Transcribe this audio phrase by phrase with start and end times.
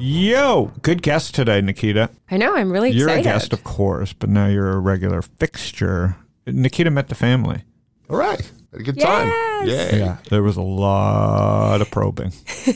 [0.00, 2.08] Yo, good guest today, Nikita.
[2.30, 2.56] I know.
[2.56, 3.26] I'm really You're excited.
[3.26, 6.16] a guest, of course, but now you're a regular fixture.
[6.46, 7.64] Nikita met the family.
[8.08, 8.40] All right.
[8.72, 9.28] Had a good time.
[9.66, 9.92] Yes.
[9.92, 9.98] Yay.
[9.98, 12.32] Yeah, there was a lot of probing.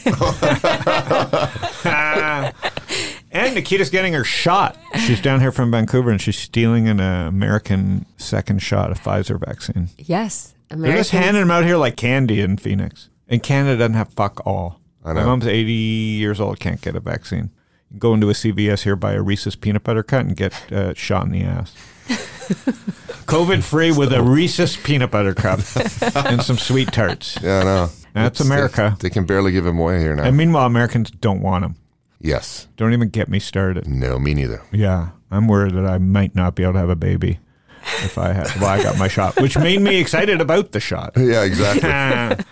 [3.32, 4.76] and Nikita's getting her shot.
[5.06, 9.40] She's down here from Vancouver and she's stealing an uh, American second shot of Pfizer
[9.40, 9.88] vaccine.
[9.96, 10.54] Yes.
[10.68, 13.08] They're just handing them out here like candy in Phoenix.
[13.28, 14.80] And Canada doesn't have fuck all.
[15.04, 17.50] I My mom's 80 years old, can't get a vaccine.
[17.98, 21.26] Go into a CVS here, buy a Reese's peanut butter cut, and get uh, shot
[21.26, 21.72] in the ass.
[23.26, 25.60] COVID free with a Reese's peanut butter cup
[26.26, 27.38] and some sweet tarts.
[27.42, 27.90] Yeah, I know.
[28.14, 28.96] That's It's- America.
[29.00, 30.24] They, they can barely give them away here now.
[30.24, 31.76] And meanwhile, Americans don't want them.
[32.20, 32.68] yes.
[32.76, 33.86] Don't even get me started.
[33.88, 34.62] No, me neither.
[34.72, 37.38] Yeah, I'm worried that I might not be able to have a baby
[38.02, 38.54] if I had.
[38.60, 41.12] Well, I got my shot, which made me excited about the shot.
[41.18, 42.44] Yeah, exactly.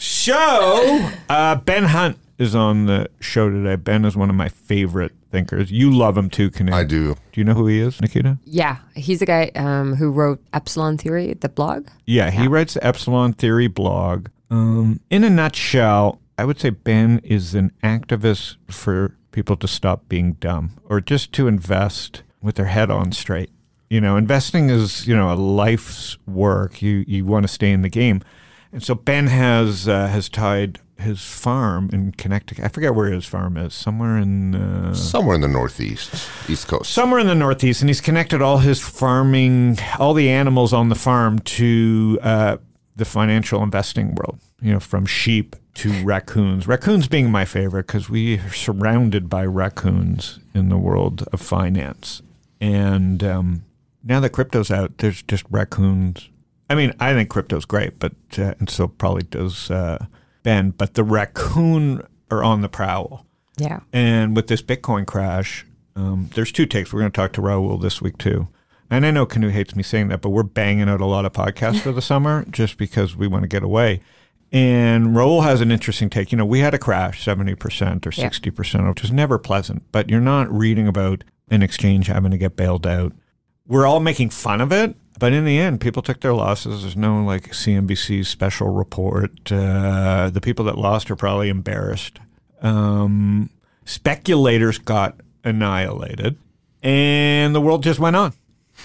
[0.00, 3.76] So, uh, Ben Hunt is on the show today.
[3.76, 5.70] Ben is one of my favorite thinkers.
[5.70, 6.80] You love him too, Canadian.
[6.80, 7.14] I do.
[7.32, 8.38] Do you know who he is, Nikita?
[8.44, 8.78] Yeah.
[8.96, 11.88] He's the guy um, who wrote Epsilon Theory, the blog.
[12.06, 14.28] Yeah, he writes the Epsilon Theory blog.
[14.50, 20.08] Um, in a nutshell, I would say Ben is an activist for people to stop
[20.08, 23.50] being dumb or just to invest with their head on straight.
[23.90, 26.80] You know, investing is, you know, a life's work.
[26.80, 28.22] You you want to stay in the game.
[28.72, 32.64] And so Ben has uh, has tied his farm in Connecticut.
[32.64, 33.74] I forget where his farm is.
[33.74, 36.92] Somewhere in uh, Somewhere in the Northeast, East Coast.
[36.92, 40.94] somewhere in the Northeast, and he's connected all his farming, all the animals on the
[40.94, 42.56] farm to uh,
[42.96, 44.38] the financial investing world.
[44.60, 46.66] You know, from sheep to raccoons.
[46.68, 52.20] Raccoons being my favorite because we are surrounded by raccoons in the world of finance.
[52.60, 53.64] And um,
[54.04, 56.28] now that crypto's out, there's just raccoons.
[56.70, 60.06] I mean, I think crypto's great, but uh, and so probably does uh,
[60.44, 60.70] Ben.
[60.70, 63.26] But the raccoon are on the prowl.
[63.56, 63.80] Yeah.
[63.92, 65.66] And with this Bitcoin crash,
[65.96, 66.92] um, there's two takes.
[66.92, 68.48] We're going to talk to Raoul this week too.
[68.88, 71.32] And I know Canoe hates me saying that, but we're banging out a lot of
[71.32, 74.00] podcasts for the summer just because we want to get away.
[74.52, 76.32] And Raoul has an interesting take.
[76.32, 77.50] You know, we had a crash, 70%
[78.06, 82.38] or 60%, which is never pleasant, but you're not reading about an exchange having to
[82.38, 83.12] get bailed out.
[83.66, 86.82] We're all making fun of it, but in the end, people took their losses.
[86.82, 89.52] There's no like CNBC special report.
[89.52, 92.18] Uh, the people that lost are probably embarrassed.
[92.62, 93.50] Um,
[93.84, 96.38] speculators got annihilated,
[96.82, 98.32] and the world just went on.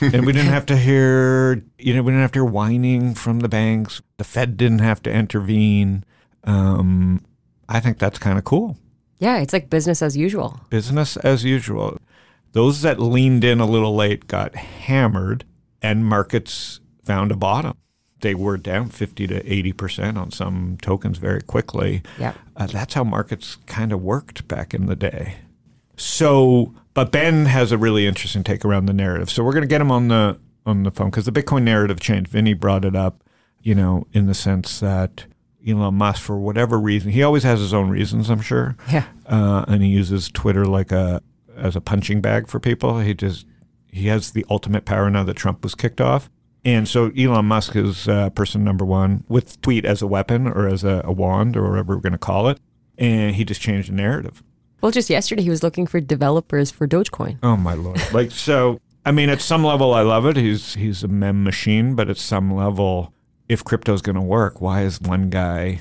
[0.02, 3.40] and we didn't have to hear, you know, we didn't have to hear whining from
[3.40, 4.02] the banks.
[4.18, 6.04] The Fed didn't have to intervene.
[6.44, 7.24] Um,
[7.70, 8.78] I think that's kind of cool.
[9.20, 9.38] Yeah.
[9.38, 10.60] It's like business as usual.
[10.70, 11.98] Business as usual.
[12.52, 15.46] Those that leaned in a little late got hammered,
[15.82, 17.76] and markets found a bottom.
[18.22, 22.02] They were down 50 to 80% on some tokens very quickly.
[22.20, 22.34] Yeah.
[22.56, 25.36] Uh, that's how markets kind of worked back in the day.
[25.98, 29.30] So, but Ben has a really interesting take around the narrative.
[29.30, 32.00] So we're going to get him on the on the phone because the Bitcoin narrative
[32.00, 32.30] changed.
[32.32, 33.24] Vinny brought it up,
[33.62, 35.26] you know, in the sense that
[35.68, 39.06] Elon Musk, for whatever reason, he always has his own reasons, I'm sure, Yeah.
[39.28, 41.22] uh, and he uses Twitter like a
[41.56, 43.00] as a punching bag for people.
[43.00, 43.46] He just
[43.96, 46.30] he has the ultimate power now that Trump was kicked off.
[46.66, 50.68] And so Elon Musk is uh, person number one with tweet as a weapon or
[50.68, 52.60] as a, a wand or whatever we're going to call it.
[52.98, 54.44] And he just changed the narrative.
[54.82, 57.38] Well, just yesterday he was looking for developers for Dogecoin.
[57.42, 58.02] Oh my lord!
[58.14, 60.38] like so, I mean, at some level, I love it.
[60.38, 63.14] He's he's a mem machine, but at some level,
[63.48, 65.80] if crypto's going to work, why is one guy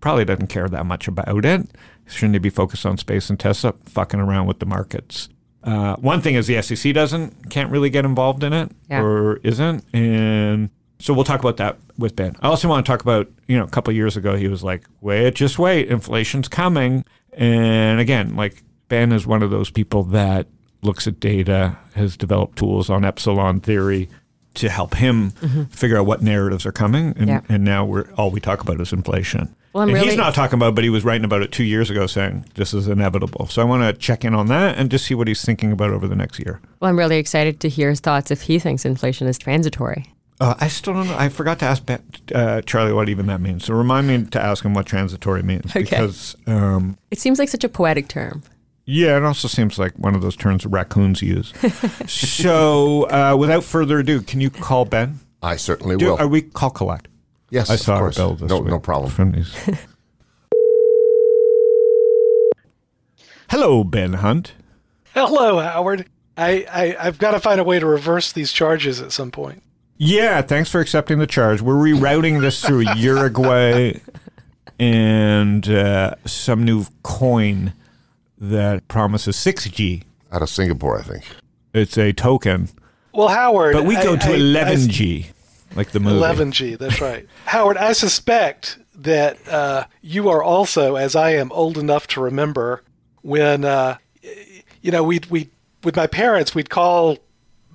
[0.00, 1.70] probably doesn't care that much about it?
[2.06, 5.28] Shouldn't he be focused on space and Tesla, fucking around with the markets?
[5.66, 9.02] Uh, one thing is the SEC doesn't can't really get involved in it Yeah.
[9.02, 10.70] or isn't, and
[11.00, 12.36] so we'll talk about that with Ben.
[12.40, 14.62] I also want to talk about you know a couple of years ago he was
[14.62, 20.04] like, wait, just wait, inflation's coming, and again, like Ben is one of those people
[20.04, 20.46] that
[20.82, 24.08] looks at data, has developed tools on epsilon theory
[24.54, 25.30] to help him
[25.70, 27.28] figure out what narratives are coming, and, Mm-hmm.
[27.28, 27.40] Yeah.
[27.48, 29.54] and now we're all we talk about is inflation.
[29.76, 31.62] Well, I'm and he's not talking about, it, but he was writing about it two
[31.62, 33.46] years ago, saying this is inevitable.
[33.48, 35.90] So I want to check in on that and just see what he's thinking about
[35.90, 36.62] over the next year.
[36.80, 40.14] Well, I'm really excited to hear his thoughts if he thinks inflation is transitory.
[40.40, 41.16] Uh, I still don't know.
[41.18, 42.02] I forgot to ask Ben,
[42.34, 43.66] uh, Charlie what even that means.
[43.66, 45.82] So remind me to ask him what transitory means Okay.
[45.82, 48.42] because um, It seems like such a poetic term.
[48.86, 51.52] Yeah, it also seems like one of those terms raccoons use.
[52.06, 55.20] so, uh, without further ado, can you call Ben?
[55.42, 56.16] I certainly Do, will.
[56.18, 57.08] are we call collect?
[57.56, 58.16] Yes, I saw a course.
[58.16, 59.10] this no, week no problem.
[59.10, 59.54] From these.
[63.50, 64.52] Hello, Ben Hunt.
[65.14, 66.06] Hello, Howard.
[66.36, 69.62] I, I I've got to find a way to reverse these charges at some point.
[69.96, 71.62] Yeah, thanks for accepting the charge.
[71.62, 73.98] We're rerouting this through Uruguay
[74.78, 77.72] and uh, some new coin
[78.38, 80.02] that promises 6G.
[80.30, 81.24] Out of Singapore, I think.
[81.72, 82.68] It's a token,
[83.14, 85.26] Well, Howard, but we go I- to I- I- 11G,
[85.76, 86.18] like the movie.
[86.18, 87.26] 11G, that's right.
[87.46, 92.82] Howard, I suspect that uh, you are also, as I am, old enough to remember
[93.22, 93.98] when, uh,
[94.80, 95.50] you know, we'd, we
[95.84, 97.18] with my parents, we'd call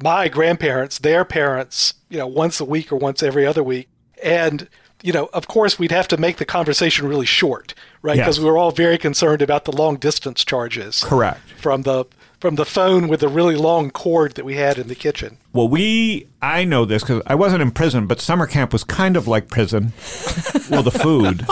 [0.03, 3.87] my grandparents their parents, you know, once a week or once every other week.
[4.21, 4.67] And,
[5.01, 8.17] you know, of course, we'd have to make the conversation really short, right?
[8.17, 11.39] Because we were all very concerned about the long distance charges Correct.
[11.57, 12.05] from the
[12.39, 15.37] from the phone with the really long cord that we had in the kitchen.
[15.53, 19.17] Well, we, I know this because I wasn't in prison, but summer camp was kind
[19.17, 19.93] of like prison.
[20.69, 21.45] well, the food.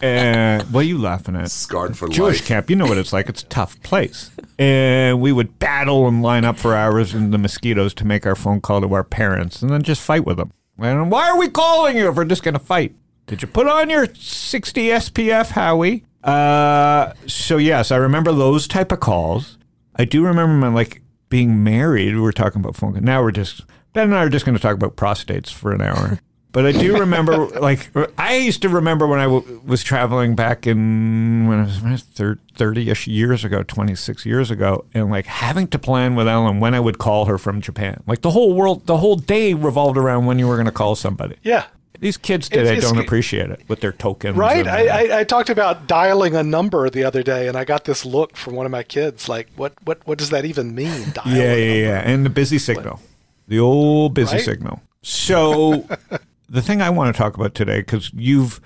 [0.00, 1.50] And what are you laughing at?
[1.50, 2.48] Scarred for Jewish life.
[2.48, 3.28] camp, you know what it's like.
[3.28, 4.30] It's a tough place.
[4.58, 8.34] And we would battle and line up for hours in the mosquitoes to make our
[8.34, 10.52] phone call to our parents and then just fight with them.
[10.78, 12.94] And why are we calling you if we're just going to fight?
[13.26, 16.04] Did you put on your 60 SPF, Howie?
[16.22, 19.58] Uh, so yes, I remember those type of calls.
[19.96, 22.14] I do remember my like being married.
[22.14, 22.98] We were talking about phone.
[23.02, 23.62] Now we're just
[23.92, 26.20] Ben and I are just going to talk about prostates for an hour.
[26.52, 30.66] But I do remember, like, I used to remember when I w- was traveling back
[30.66, 32.06] in when I was
[32.54, 36.80] thirty-ish years ago, twenty-six years ago, and like having to plan with Ellen when I
[36.80, 38.02] would call her from Japan.
[38.06, 40.94] Like the whole world, the whole day revolved around when you were going to call
[40.94, 41.36] somebody.
[41.42, 41.66] Yeah.
[42.00, 44.36] These kids today it's- don't appreciate it with their tokens.
[44.36, 44.66] Right.
[44.66, 48.04] I, I, I talked about dialing a number the other day, and I got this
[48.04, 49.28] look from one of my kids.
[49.28, 51.12] Like, what what what does that even mean?
[51.26, 52.02] Yeah, yeah, yeah.
[52.04, 53.00] And the busy signal,
[53.48, 54.44] the old busy Right?
[54.44, 54.80] signal.
[55.02, 55.86] So,
[56.48, 58.60] the thing I want to talk about today, because you've,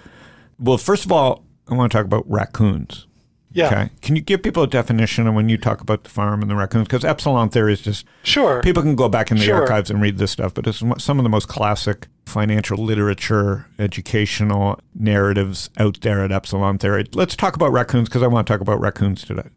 [0.59, 3.07] well, first of all, I want to talk about raccoons.
[3.53, 3.67] Yeah.
[3.67, 3.91] Okay.
[4.01, 6.55] Can you give people a definition of when you talk about the farm and the
[6.55, 6.87] raccoons?
[6.87, 8.61] Because epsilon theory is just Sure.
[8.63, 9.63] people can go back in the Sure.
[9.63, 14.79] archives and read this stuff, but it's some of the most classic financial literature, educational
[14.95, 17.05] narratives out there at epsilon theory.
[17.13, 19.49] Let's talk about raccoons because I want to talk about raccoons today.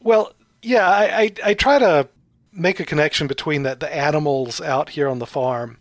[0.00, 2.08] Well, yeah, I, I, I try to
[2.52, 5.78] make a connection between the, the animals out here on the farm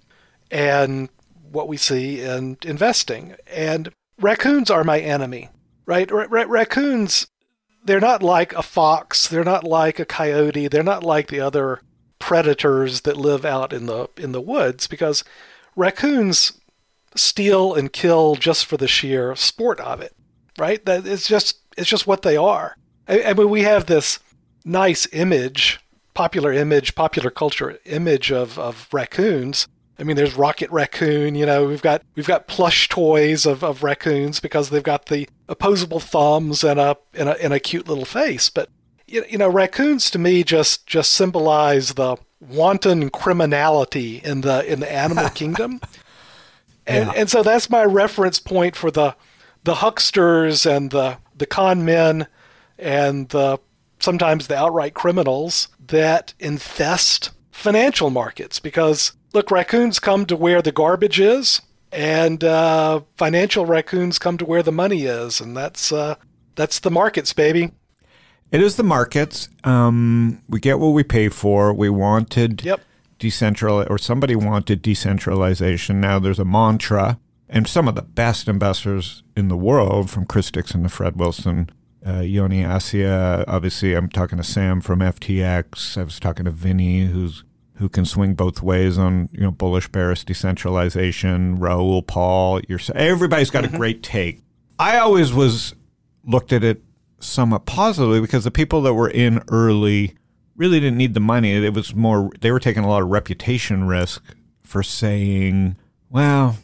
[0.51, 1.09] and
[1.51, 3.35] what we see in investing.
[3.53, 3.91] And
[4.21, 5.49] raccoons are my enemy,
[5.85, 6.09] right?
[6.11, 7.27] Ra- ra- raccoons,
[7.87, 11.81] they're not like a fox, they're not like a coyote, they're not like the other
[12.19, 15.23] predators that live out in the in the woods because
[15.75, 16.59] raccoons
[17.15, 20.15] steal and kill just for the sheer sport of it,
[20.57, 20.85] right?
[20.85, 22.75] That it's just it's just what they are.
[23.07, 24.19] I, I mean, we have this
[24.65, 25.79] nice image,
[26.13, 29.67] popular image, popular culture image of, of raccoons.
[29.99, 31.35] I mean, there's Rocket Raccoon.
[31.35, 35.27] You know, we've got we've got plush toys of, of raccoons because they've got the
[35.49, 38.49] opposable thumbs and a and a, and a cute little face.
[38.49, 38.69] But
[39.07, 44.79] you you know, raccoons to me just just symbolize the wanton criminality in the in
[44.79, 45.81] the animal kingdom.
[46.85, 49.15] And and so that's my reference point for the
[49.63, 52.27] the hucksters and the the con men
[52.77, 53.59] and the
[53.99, 60.71] sometimes the outright criminals that infest financial markets because look raccoons come to where the
[60.71, 61.61] garbage is
[61.91, 66.15] and uh, financial raccoons come to where the money is and that's uh,
[66.55, 67.71] that's the markets baby
[68.51, 69.49] It is the markets.
[69.63, 71.73] Um, we get what we pay for.
[71.73, 72.79] We wanted Yep.
[73.19, 75.99] decentral, or somebody wanted decentralization.
[75.99, 80.49] Now there's a mantra, and some of the best investors in the world, from Chris
[80.49, 81.69] Dixon to Fred Wilson,
[82.07, 83.43] uh, Yoni Assia.
[83.47, 85.97] Obviously, I'm talking to Sam from FTX.
[85.97, 87.43] I was talking to Vinny, who's
[87.77, 91.59] who can swing both ways on you know bullish, bearish decentralization.
[91.59, 93.77] Raoul Pal, you're everybody's got a mm-hmm.
[93.77, 94.41] great take.
[94.79, 95.73] I always was
[96.23, 96.81] looked at it
[97.19, 100.15] somewhat positively because the people that were in early
[100.55, 101.53] really didn't need the money.
[101.53, 104.23] It was more they were taking a lot of reputation risk
[104.63, 105.77] for saying,
[106.09, 106.57] well,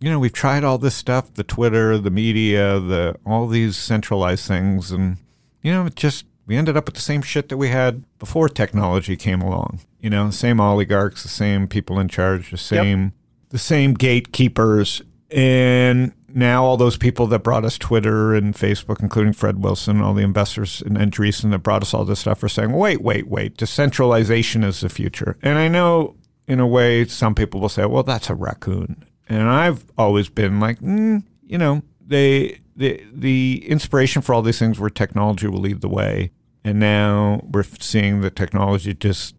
[0.00, 4.46] you know, we've tried all this stuff, the Twitter, the media, the all these centralized
[4.46, 5.18] things and
[5.62, 8.48] you know, it just we ended up with the same shit that we had before
[8.48, 9.80] technology came along.
[10.00, 13.12] You know, same oligarchs, the same people in charge, the same
[13.50, 19.32] the same gatekeepers and now all those people that brought us Twitter and Facebook, including
[19.32, 22.72] Fred Wilson, all the investors and Andreessen that brought us all this stuff are saying,
[22.72, 25.36] wait, wait, wait, decentralization is the future.
[25.42, 29.04] And I know in a way some people will say, well, that's a raccoon.
[29.28, 34.58] And I've always been like, mm, you know, they the the inspiration for all these
[34.58, 36.30] things where technology will lead the way
[36.66, 39.36] And now we're seeing the technology just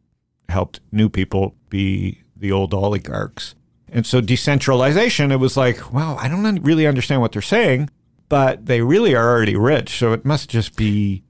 [0.48, 3.54] helped new people be the old oligarchs.
[3.92, 7.90] And so decentralization, it was like, wow, I don't really understand what they're saying,
[8.30, 9.98] but they really are already rich.
[9.98, 11.26] So it must just be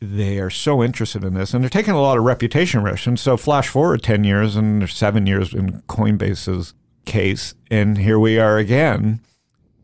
[0.00, 3.06] they are so interested in this and they're taking a lot of reputation risk.
[3.06, 6.74] And so flash forward 10 years and seven years in Coinbase's
[7.04, 7.54] case.
[7.70, 9.20] And here we are again.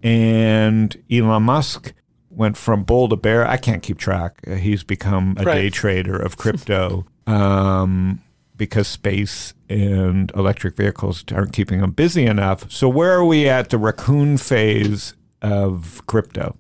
[0.02, 1.94] And Elon Musk
[2.34, 3.46] went from bull to bear.
[3.46, 4.40] I can't keep track.
[4.46, 5.54] Uh, He's become a Right.
[5.54, 8.20] day trader of crypto um,
[8.56, 12.70] because space and electric vehicles aren't keeping him busy enough.
[12.70, 16.56] So where are we at the raccoon phase of crypto?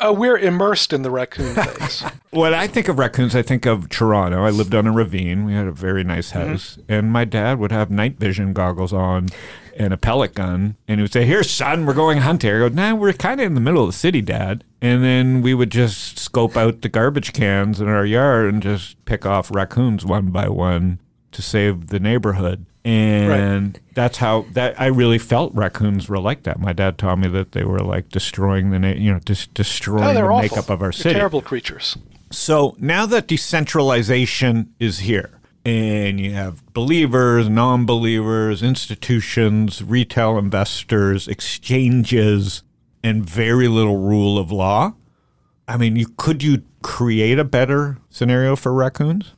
[0.00, 2.04] Oh, we're immersed in the raccoon phase.
[2.30, 4.44] When I think of raccoons, I think of Toronto.
[4.44, 5.44] I lived on a ravine.
[5.44, 6.78] We had a very nice house.
[6.88, 9.28] And my dad would have night vision goggles on
[9.78, 10.76] and a pellet gun.
[10.86, 12.50] And he would say, Here, son, we're going hunting.
[12.54, 14.64] I go, Nah, we're kind of in the middle of the city, dad.
[14.82, 19.02] And then we would just scope out the garbage cans in our yard and just
[19.06, 20.98] pick off raccoons one by one
[21.32, 22.66] to save the neighborhood.
[22.84, 26.58] And that's how that I really felt raccoons were like that.
[26.58, 30.04] My dad taught me that they were like destroying the na- you know just destroying
[30.04, 30.40] oh, the awful.
[30.40, 31.14] makeup of our They're city.
[31.14, 31.98] terrible creatures.
[32.30, 35.37] So now that decentralization is here,
[35.68, 42.62] and you have believers, non believers, institutions, retail investors, exchanges,
[43.04, 44.94] and very little rule of law,
[45.66, 49.34] I mean, you could you create a better scenario for raccoons?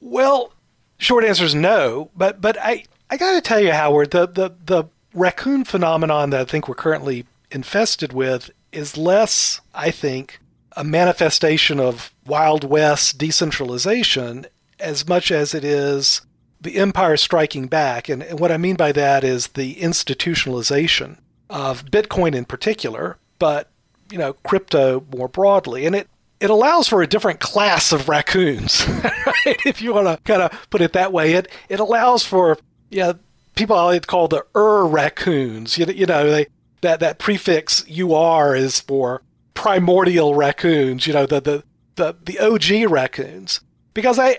[0.00, 0.52] Well,
[0.98, 2.10] short answer is no.
[2.16, 6.40] But but I I got to tell you, Howard, the the the raccoon phenomenon that
[6.40, 10.40] I think we're currently infested with is less, I think,
[10.72, 14.46] a manifestation of Wild West decentralization
[14.80, 16.22] as much as it is
[16.60, 18.08] the empire striking back.
[18.08, 21.18] And, what I mean by that is the institutionalization
[21.48, 23.70] of Bitcoin in particular, but
[24.10, 25.86] you know, crypto more broadly.
[25.86, 26.08] And it
[26.40, 28.86] it allows for a different class of raccoons,
[29.26, 29.60] right?
[29.66, 32.58] If you want to kind of put it that way, it it allows for
[32.90, 33.14] yeah
[33.54, 35.76] people I like to call the ur raccoons.
[35.78, 36.46] You, you know, they
[36.80, 39.22] that that prefix ur is for
[39.54, 41.06] primordial raccoons.
[41.06, 41.64] You know, the the
[41.96, 43.60] the, the OG raccoons.
[43.92, 44.38] Because I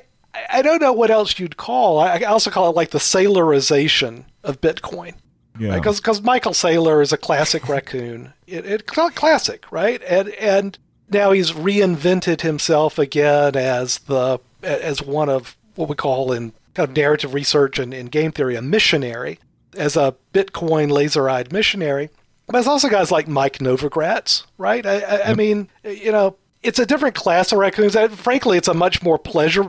[0.50, 2.00] I don't know what else you'd call.
[2.00, 5.14] I, I also call it like the Saylorization of Bitcoin
[5.58, 5.76] Yeah.
[5.76, 8.34] because because Michael Saylor is a classic raccoon.
[8.48, 10.02] It, it classic, right?
[10.08, 10.78] And and
[11.10, 16.90] now he's reinvented himself again as the as one of what we call in kind
[16.90, 19.40] of narrative research and in game theory a missionary,
[19.76, 22.10] as a Bitcoin laser-eyed missionary.
[22.46, 24.86] But there's also guys like Mike Novogratz, right?
[24.86, 27.96] I, I, I mean, you know, it's a different class of raccoons.
[28.16, 29.64] Frankly, it's a much more pleasure.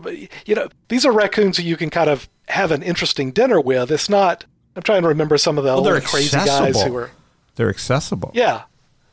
[0.47, 3.90] You know, these are raccoons that you can kind of have an interesting dinner with.
[3.90, 4.44] It's not.
[4.76, 7.11] I'm trying to remember some of the Well, they're old crazy guys who were.
[7.56, 8.30] They're accessible.
[8.35, 8.62] Yeah,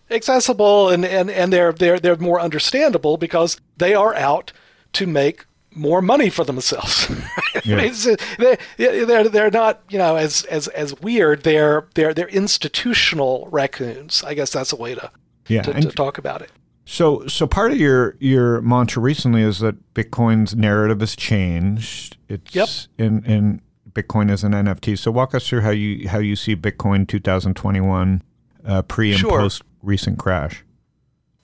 [0.10, 4.54] accessible and, and, and they're they're they're more understandable because they are out
[4.94, 7.10] to make more money for themselves.
[7.66, 7.78] Yeah.
[7.78, 11.44] mean, it's, uh, they they're they're not you know as as as weird.
[11.44, 14.24] They're they're they're institutional raccoons.
[14.24, 15.12] I guess that's a way to
[15.48, 16.52] Yeah, to, to talk about it.
[16.90, 22.16] So, so part of your your mantra recently is that Bitcoin's narrative has changed.
[22.30, 22.70] It's Yep.
[22.98, 24.98] in in Bitcoin as an NFT.
[24.98, 28.22] So, walk us through how you how you see Bitcoin 2021
[28.66, 29.38] uh, pre and Sure.
[29.42, 30.64] post recent crash.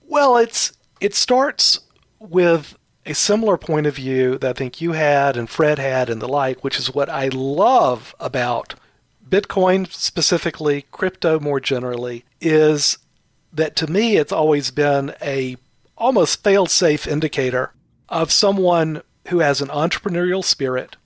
[0.00, 1.80] Well, it's it starts
[2.18, 6.22] with a similar point of view that I think you had and Fred had and
[6.22, 8.76] the like, which is what I love about
[9.28, 12.96] Bitcoin specifically, crypto more generally, is
[13.54, 15.56] that to me it's always been a
[15.96, 17.72] almost fail-safe indicator
[18.08, 20.96] of someone who has an entrepreneurial spirit,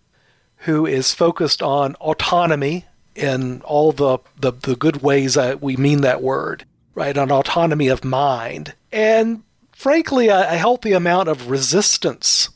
[0.59, 6.01] who is focused on autonomy in all the, the, the good ways that we mean
[6.01, 6.65] that word,
[6.95, 7.17] right?
[7.17, 8.75] On autonomy of mind.
[8.91, 12.51] And frankly, a, a healthy amount of resistance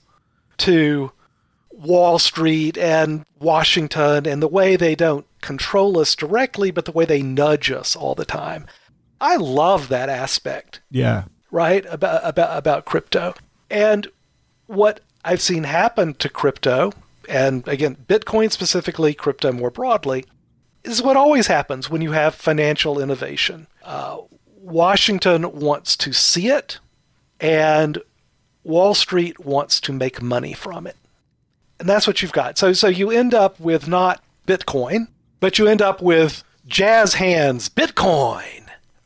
[0.58, 1.12] to
[1.70, 7.04] Wall Street and Washington and the way they don't control us directly, but the way
[7.04, 8.66] they nudge us all the time.
[9.22, 10.80] I love that aspect.
[10.90, 11.86] Yeah, right?
[11.88, 13.34] About about about crypto.
[13.70, 14.08] And
[14.72, 16.92] what i've seen happen to crypto
[17.28, 20.24] and again bitcoin specifically crypto more broadly
[20.82, 23.66] is what always happens when you have financial innovation.
[23.82, 24.18] Uh,
[24.56, 26.78] washington wants to see it
[27.40, 27.98] and
[28.64, 30.96] wall street wants to make money from it.
[31.78, 32.58] And that's what you've got.
[32.58, 35.08] So so you end up with not bitcoin
[35.40, 38.61] but you end up with jazz hands bitcoin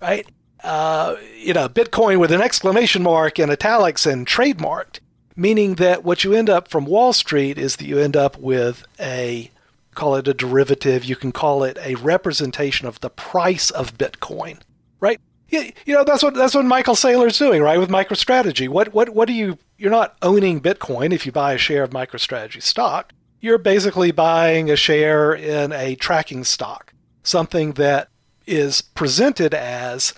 [0.06, 0.26] right
[0.66, 5.00] uh, you know, Bitcoin with an exclamation mark and italics and trademarked,
[5.36, 8.84] meaning that what you end up from Wall Street is that you end up with
[8.98, 9.50] a
[9.94, 14.58] call it a derivative, you can call it a representation of the price of Bitcoin,
[15.00, 15.20] right?
[15.48, 17.78] You, you know, that's what that's what Michael Saylor's doing, right?
[17.78, 18.68] With MicroStrategy.
[18.68, 21.90] What what what do you you're not owning Bitcoin if you buy a share of
[21.90, 23.12] MicroStrategy stock.
[23.40, 28.08] You're basically buying a share in a tracking stock, something that
[28.46, 30.14] is presented as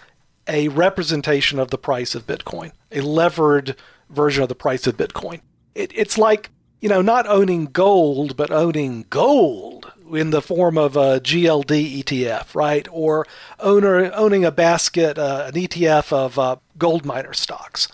[0.46, 3.76] a representation of the price of Bitcoin, a levered
[4.08, 5.40] version of the price of Bitcoin.
[5.74, 10.96] It, it's like, you know, not owning gold, but owning gold in the form of
[10.96, 12.88] a GLD ETF, right?
[12.90, 13.26] Or
[13.58, 17.88] owner, owning a basket, uh, an ETF of uh, gold miner stocks.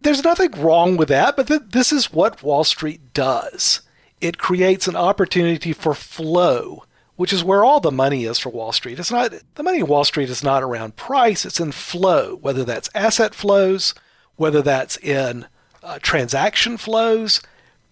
[0.00, 3.82] There's nothing wrong with that, but th- this is what Wall Street does.
[4.20, 6.84] It creates an opportunity for flow,
[7.22, 8.98] which is where all the money is for Wall Street.
[8.98, 12.64] It's not the money in Wall Street is not around price; it's in flow, whether
[12.64, 13.94] that's asset flows,
[14.34, 15.46] whether that's in
[15.84, 17.40] uh, transaction flows.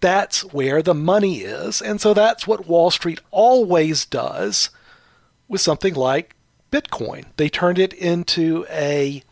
[0.01, 4.69] That's where the money is, and so that's what Wall Street always does
[5.47, 6.35] with something like
[6.69, 7.23] Bitcoin.
[7.37, 9.23] They turned it into a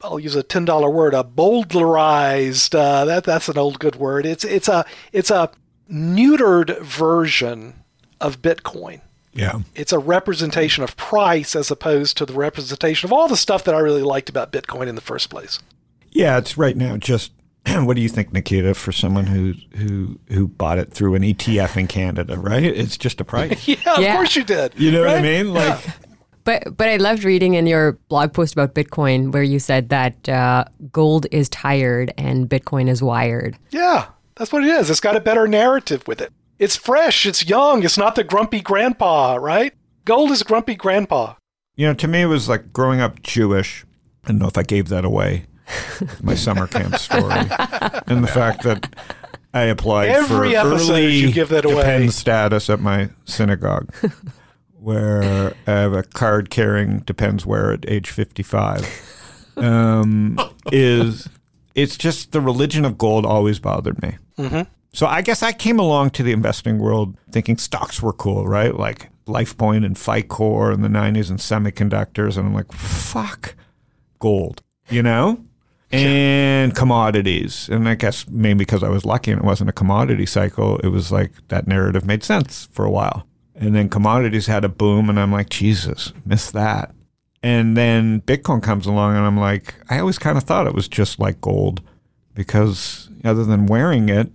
[0.00, 2.74] I'll use a ten dollar word, a bowdlerized.
[2.74, 4.24] Uh, that that's an old good word.
[4.24, 5.50] It's it's a it's a
[5.90, 7.84] neutered version
[8.18, 9.02] of Bitcoin.
[9.36, 9.60] Yeah.
[9.74, 13.74] It's a representation of price as opposed to the representation of all the stuff that
[13.74, 15.58] I really liked about Bitcoin in the first place.
[16.10, 17.32] Yeah, it's right now just
[17.66, 21.76] what do you think, Nikita, for someone who who who bought it through an ETF
[21.76, 22.62] in Canada, right?
[22.64, 23.66] It's just a price.
[23.68, 24.16] Yeah, of Yeah.
[24.16, 24.72] course you did.
[24.76, 25.52] You know what I mean?
[25.52, 25.78] Like
[26.44, 30.28] But but I loved reading in your blog post about Bitcoin where you said that
[30.28, 33.58] uh, gold is tired and Bitcoin is wired.
[33.70, 34.88] Yeah, that's what it is.
[34.88, 36.32] It's got a better narrative with it.
[36.58, 37.26] It's fresh.
[37.26, 37.82] It's young.
[37.84, 39.74] It's not the grumpy grandpa, right?
[40.04, 41.34] Gold is a grumpy grandpa.
[41.74, 43.84] You know, to me, it was like growing up Jewish.
[44.24, 45.46] I don't know if I gave that away,
[46.22, 47.32] my summer camp story,
[48.06, 48.96] and the fact that
[49.52, 52.08] I applied Every for early you give that away.
[52.08, 53.92] status at my synagogue,
[54.80, 58.86] where I have a card carrying depends where at age fifty five.
[59.56, 60.38] Um,
[60.72, 61.28] is
[61.74, 64.16] it's just the religion of gold always bothered me.
[64.38, 64.62] Mm-hmm.
[64.96, 68.74] So I guess I came along to the investing world thinking stocks were cool, right?
[68.74, 72.38] Like LifePoint and Ficor in the 90s and semiconductors.
[72.38, 73.56] And I'm like, fuck
[74.20, 75.44] gold, you know?
[75.92, 77.68] And commodities.
[77.68, 80.88] And I guess maybe because I was lucky and it wasn't a commodity cycle, it
[80.88, 83.26] was like that narrative made sense for a while.
[83.54, 86.94] And then commodities had a boom, and I'm like, Jesus, missed that.
[87.42, 90.88] And then Bitcoin comes along, and I'm like, I always kind of thought it was
[90.88, 91.82] just like gold
[92.32, 94.32] because other than wearing it,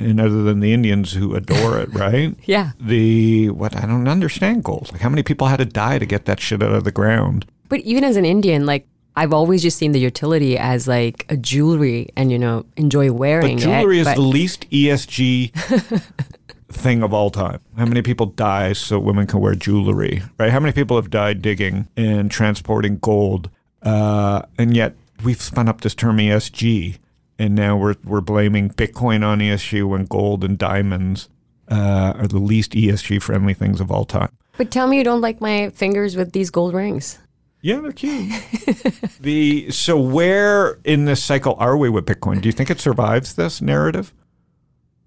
[0.00, 2.34] and other than the Indians who adore it, right?
[2.46, 2.70] Yeah.
[2.80, 4.90] The what I don't understand gold.
[4.90, 7.46] Like how many people had to die to get that shit out of the ground?
[7.68, 8.86] But even as an Indian, like
[9.16, 13.56] I've always just seen the utility as like a jewelry and you know enjoy wearing
[13.56, 14.00] But jewelry it.
[14.02, 15.52] is but- the least ESG
[16.72, 17.60] thing of all time.
[17.76, 20.50] How many people die so women can wear jewelry, right?
[20.50, 23.50] How many people have died digging and transporting gold?
[23.82, 26.98] Uh, and yet we've spun up this term ESG,
[27.40, 31.28] and now we're we're blaming Bitcoin on ESG when gold and diamonds
[31.68, 34.30] uh, are the least ESG friendly things of all time.
[34.58, 37.18] but tell me you don't like my fingers with these gold rings.
[37.62, 38.32] Yeah, they're cute.
[39.20, 42.40] the so where in this cycle are we with Bitcoin?
[42.40, 44.12] Do you think it survives this narrative?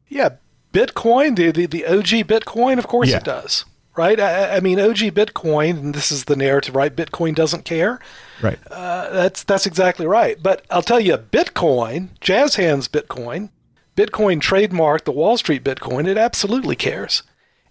[0.07, 0.29] Yeah,
[0.71, 3.17] Bitcoin, the, the, the OG Bitcoin, of course Yeah.
[3.17, 3.65] it does.
[3.95, 4.19] Right?
[4.19, 6.95] I, I mean, OG Bitcoin, and this is the narrative, right?
[6.95, 7.99] Bitcoin doesn't care.
[8.41, 8.57] Right.
[8.69, 10.41] Uh, that's that's exactly right.
[10.41, 13.49] But I'll tell you, Bitcoin, Jazz Hands Bitcoin,
[13.95, 17.23] Bitcoin trademark the Wall Street Bitcoin, it absolutely cares,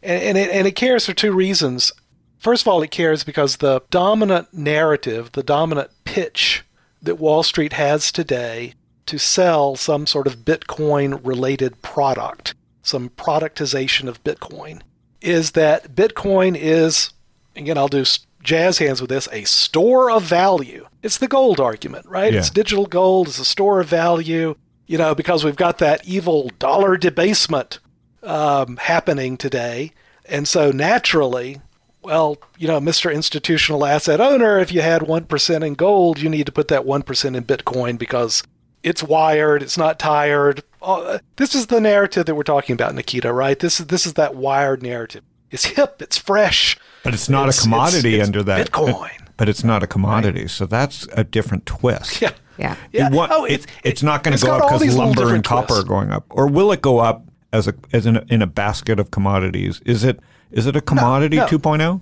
[0.03, 1.93] and and it, and it cares for two reasons.
[2.39, 6.65] First of all, it cares because the dominant narrative, the dominant pitch
[7.01, 8.75] that Wall Street has today
[9.07, 14.81] to sell some sort of Bitcoin related product, some productization of Bitcoin,
[15.23, 17.13] is that Bitcoin is,
[17.57, 18.05] again, I'll do
[18.43, 20.87] jazz hands with this, a store of value.
[21.03, 22.33] It's the gold argument, right?
[22.33, 22.41] Yeah.
[22.41, 24.57] It's digital gold, it's a store of value,
[24.87, 27.79] you know, because we've got that evil dollar debasement
[28.23, 29.93] um, happening today.
[30.27, 31.61] And so naturally,
[32.03, 33.13] well, you know, Mr.
[33.13, 37.37] Institutional Asset Owner, if you had 1% in gold, you need to put that 1%
[37.37, 38.43] in Bitcoin because
[38.83, 40.63] it's wired, it's not tired.
[40.83, 43.59] Uh, this is the narrative that we're talking about, Nikita, right?
[43.59, 45.23] This is this is that wired narrative.
[45.51, 46.77] It's hip, it's fresh.
[47.05, 48.71] But it's not It's- a commodity it's- it's under that.
[48.73, 49.11] Bitcoin.
[49.37, 50.47] But it's not a commodity.
[50.49, 52.21] So that's a different twist.
[52.23, 52.31] Yeah.
[52.59, 52.77] Yeah.
[52.93, 53.07] Yeah.
[53.09, 55.45] It wa- Oh, it- it's- it's not going to go up because lumber and different
[55.47, 55.85] copper twists.
[55.85, 56.27] are going up.
[56.31, 59.81] Or will it go up as a as in a, in a basket of commodities?
[59.85, 61.47] Is it is it a commodity no.
[61.47, 62.01] 2.0?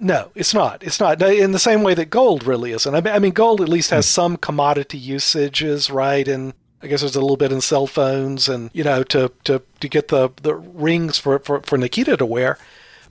[0.00, 0.82] No, it's not.
[0.84, 1.20] It's not.
[1.22, 2.94] In the same way that gold really isn't.
[3.08, 6.28] I mean gold at least has some commodity usages, right?
[6.28, 9.62] And I guess there's a little bit in cell phones and, you know, to, to,
[9.80, 12.58] to get the, the rings for, for, for Nikita to wear.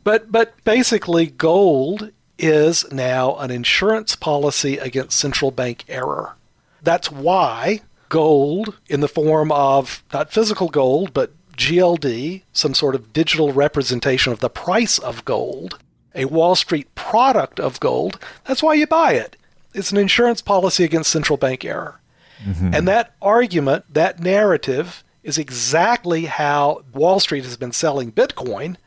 [0.03, 6.35] But, but basically, gold is now an insurance policy against central bank error.
[6.81, 13.11] That's why gold in the form of not physical gold, but GLD, some sort of
[13.11, 15.79] digital representation of the price of gold,
[16.15, 19.35] a Wall Street product of gold, that's why you buy it.
[19.73, 21.99] It's an insurance policy against central bank error.
[22.45, 28.77] And that argument, that narrative, is exactly how Wall Street has been selling Bitcoin,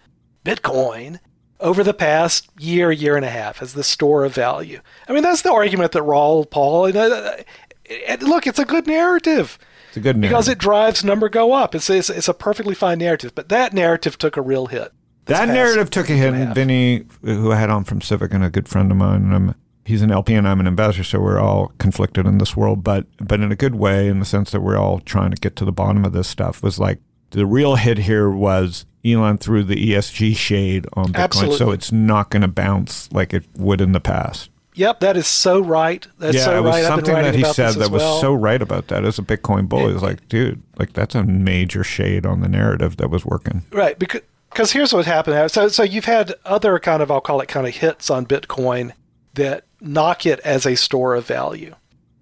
[0.44, 1.20] Bitcoin,
[1.58, 4.80] over the past year, year and a half as the store of value.
[5.08, 7.36] I mean, that's the argument that Raoul, Pal, and, uh,
[8.08, 9.58] and look, it's a good narrative
[9.88, 10.30] It's a good narrative.
[10.30, 11.74] because it drives number go up.
[11.74, 14.92] It's, it's it's a perfectly fine narrative, but that narrative took a real hit.
[15.26, 16.28] that narrative took a hit.
[16.28, 16.54] and a And half.
[16.54, 19.54] Vinny, who I had on from Civic, and a good friend of mine, and I'm,
[19.90, 23.07] he's an LP and I'm an investor, so we're all conflicted in this world, but
[23.18, 25.64] but in a good way, in the sense that we're all trying to get to
[25.64, 26.62] the bottom of this stuff.
[26.62, 27.00] Was like
[27.31, 32.31] the real hit here was Elon threw the ESG shade on Bitcoin, so it's not
[32.31, 34.48] going to bounce like it would in the past.
[34.74, 36.07] Yep, that is so right.
[36.18, 36.85] That's yeah, so it was right.
[36.85, 38.20] Something that he said that as was well.
[38.20, 39.88] so right about that as a Bitcoin bull.
[39.88, 43.62] He was like, dude, like that's a major shade on the narrative that was working.
[43.72, 45.50] Right, because because here's what happened.
[45.50, 48.92] So so you've had other kind of I'll call it kind of hits on Bitcoin
[49.35, 51.74] that knock it as a store of value.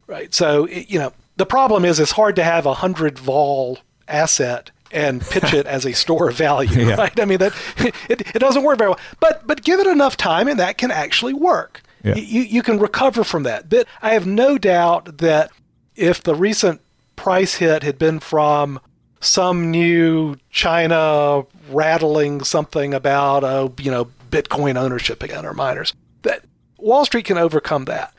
[0.06, 0.32] Right.
[0.32, 4.70] So it, you know the problem is it's hard to have a hundred vol asset
[4.90, 6.68] and pitch it as a store of value.
[6.88, 6.94] Yeah.
[6.94, 7.20] Right.
[7.20, 7.52] I mean that
[8.08, 9.00] it, it doesn't work very well.
[9.20, 11.82] But but give it enough time and that can actually work.
[12.04, 12.14] Yeah.
[12.14, 13.68] You you can recover from that.
[13.68, 15.50] But I have no doubt that
[15.96, 16.80] if the recent
[17.16, 18.80] price hit had been from
[19.20, 25.92] some new China rattling something about uh, you know Bitcoin ownership again or miners,
[26.22, 26.44] that
[26.78, 28.14] Wall Street can overcome that.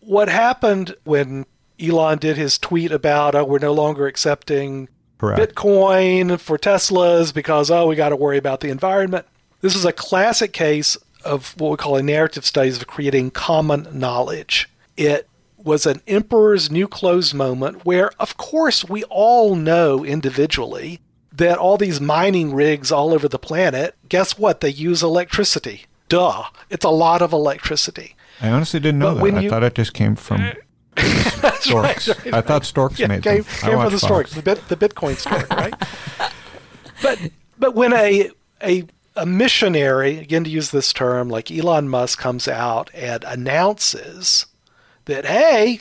[0.00, 1.46] What happened when
[1.80, 4.88] Elon did his tweet about oh we're no longer accepting
[5.18, 5.54] Correct.
[5.54, 9.26] Bitcoin for Teslas because oh we got to worry about the environment.
[9.60, 13.88] This is a classic case of what we call a narrative studies of creating common
[13.92, 14.68] knowledge.
[14.96, 21.00] It was an emperor's new clothes moment where of course we all know individually
[21.32, 24.60] that all these mining rigs all over the planet, guess what?
[24.60, 25.86] They use electricity.
[26.08, 26.44] Duh.
[26.70, 28.16] It's a lot of electricity.
[28.40, 29.34] I honestly didn't know But that.
[29.38, 30.52] I you- thought it just came from
[31.60, 32.08] storks.
[32.08, 33.44] right, right, I thought storks Yeah, made came, them.
[33.48, 34.04] I came from watch the Fox.
[34.04, 35.74] stork, the, bit, the Bitcoin stork, right?
[37.02, 37.18] but
[37.58, 38.30] but when a
[38.62, 38.84] a
[39.16, 44.46] a missionary, again to use this term, like Elon Musk comes out and announces
[45.06, 45.80] that hey,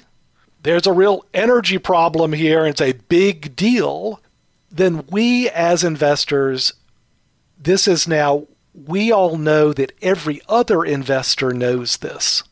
[0.63, 4.19] there's a real energy problem here, and it's a big deal,
[4.71, 6.73] then we as investors,
[7.59, 8.47] this is now
[8.85, 12.43] we all know that every other investor knows this.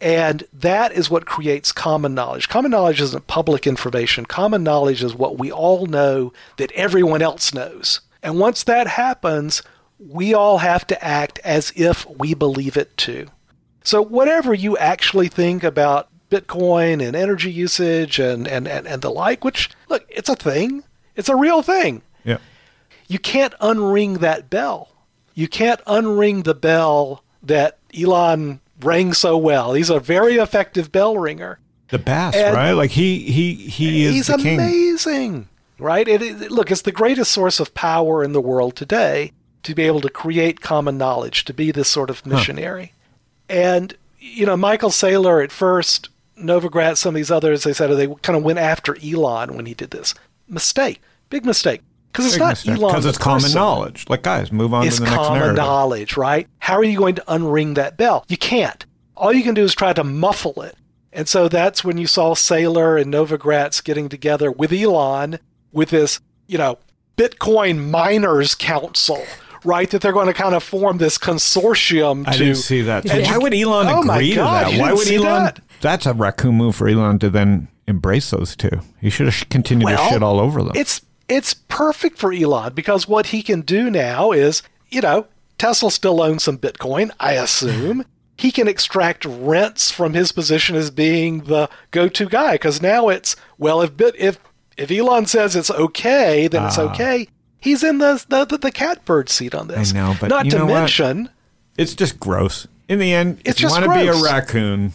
[0.00, 2.48] And that is what creates common knowledge.
[2.50, 4.26] Common knowledge isn't public information.
[4.26, 8.00] Common knowledge is what we all know that everyone else knows.
[8.22, 9.62] And once that happens,
[9.98, 13.28] we all have to act as if we believe it too.
[13.82, 19.10] So, whatever you actually think about Bitcoin and energy usage and, and, and, and the
[19.10, 20.82] like, which, look, it's a thing,
[21.16, 22.38] it's a real thing Yeah.
[23.08, 24.88] you can't unring that bell.
[25.34, 29.74] You can't unring the bell that Elon rang so well.
[29.74, 31.58] He's a very effective bell ringer.
[31.88, 32.72] The bass, And- right?
[32.72, 36.06] Like he he he is He's amazing, right?
[36.08, 39.32] It, it- look, it's the greatest source of power in the world today
[39.64, 42.92] to be able to create common knowledge, to be this sort of missionary.
[43.48, 48.06] And you know, Michael Saylor at first, Novogratz, some of these others, they said they
[48.22, 50.14] kind of went after Elon when he did this.
[50.48, 51.82] Mistake, big mistake,
[52.14, 53.56] because it's not Elon because it's common person.
[53.58, 54.06] knowledge.
[54.08, 55.56] Like guys, move on It's to the next common narrative.
[55.56, 56.48] knowledge, right?
[56.60, 58.24] How are you going to unring that bell?
[58.28, 58.86] You can't.
[59.16, 60.76] All you can do is try to muffle it.
[61.12, 65.38] And so that's when you saw Saylor and Novogratz getting together with Elon
[65.72, 66.78] with this, you know,
[67.16, 69.22] Bitcoin Miners Council,
[69.64, 69.88] right?
[69.90, 72.38] That they're going to kind of form this consortium I to.
[72.38, 73.08] didn't see that.
[73.08, 74.80] And Why would Elon Oh my agree to God, that?
[74.80, 75.44] Why would Elon?
[75.44, 75.60] that?
[75.80, 78.80] That's a raccoon move for Elon to then embrace those two.
[79.00, 80.72] He should have continued to shit all over them.
[80.74, 85.26] It's it's perfect for Elon because what he can do now is, you know,
[85.58, 88.04] Tesla still owns some Bitcoin, I assume.
[88.36, 93.36] he can extract rents from his position as being the go-to guy because now it's
[93.58, 94.38] well, if bit if
[94.76, 96.90] if Elon says it's okay, then it's Ah.
[96.92, 97.28] okay.
[97.60, 99.94] He's in the the, the, the catbird seat on this.
[99.94, 100.80] I know, but not to know what?
[100.80, 101.30] mention.
[101.78, 102.66] It's just gross.
[102.88, 104.92] In the end, It's if you want to be a raccoon,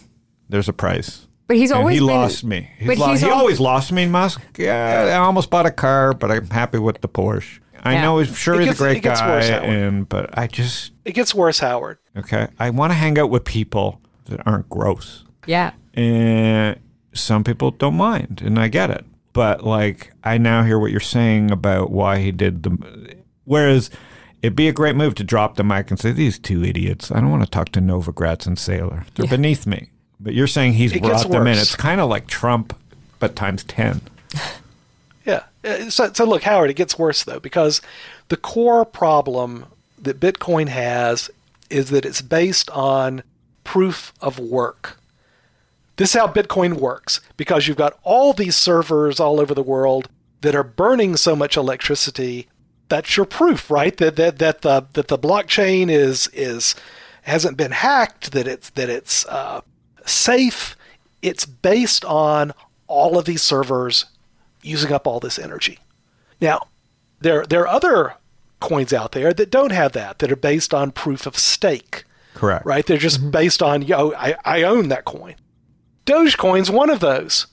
[0.48, 1.26] there's a price.
[1.50, 2.70] But he's And always he been, lost me.
[2.78, 4.40] He's but lo- he's he al- always lost me, Musk.
[4.56, 7.58] Yeah, I almost bought a car, but I'm happy with the Porsche.
[7.82, 8.02] I Yeah.
[8.02, 11.34] know he's sure It he's a great guy, worse, and but I just It gets
[11.34, 11.98] worse, Howard.
[12.16, 12.46] okay.
[12.60, 15.72] I want to hang out with people that aren't gross, Yeah.
[15.94, 16.78] and
[17.14, 19.04] some people don't mind, and I get it.
[19.32, 23.16] But like, I now hear what you're saying about why he did the.
[23.44, 23.90] Whereas,
[24.40, 27.10] it'd be a great move to drop the mic and say, "These two idiots.
[27.10, 29.04] I don't want to talk to Novogratz and Saylor.
[29.16, 31.58] They're beneath me." But you're saying he's It brought them in.
[31.58, 32.76] It's kind of like Trump
[33.18, 34.00] but times 10.
[35.26, 35.44] Yeah.
[35.62, 37.82] Uh, So, so look, Howard, it gets worse though because
[38.28, 39.66] the core problem
[39.98, 41.30] that Bitcoin has
[41.68, 43.22] is that it's based on
[43.62, 44.98] proof of work.
[45.96, 50.08] This is how Bitcoin works because you've got all these servers all over the world
[50.40, 52.48] that are burning so much electricity.
[52.88, 53.94] That's your proof, right?
[53.98, 56.74] That that that the that the blockchain is is
[57.22, 58.32] hasn't been hacked.
[58.32, 59.60] That it's that it's uh,
[60.12, 60.76] safe.
[61.22, 62.52] It's based on
[62.86, 64.06] all of these servers
[64.62, 65.78] using up all this energy.
[66.40, 66.68] Now,
[67.20, 68.14] there there are other
[68.60, 72.64] coins out there that don't have that that are based on proof of stake Correct.
[72.64, 72.86] right?
[72.86, 73.30] They're just mm-hmm.
[73.30, 75.36] based on, yo, I, I own that coin.
[76.06, 77.46] Dogecoin's one of those,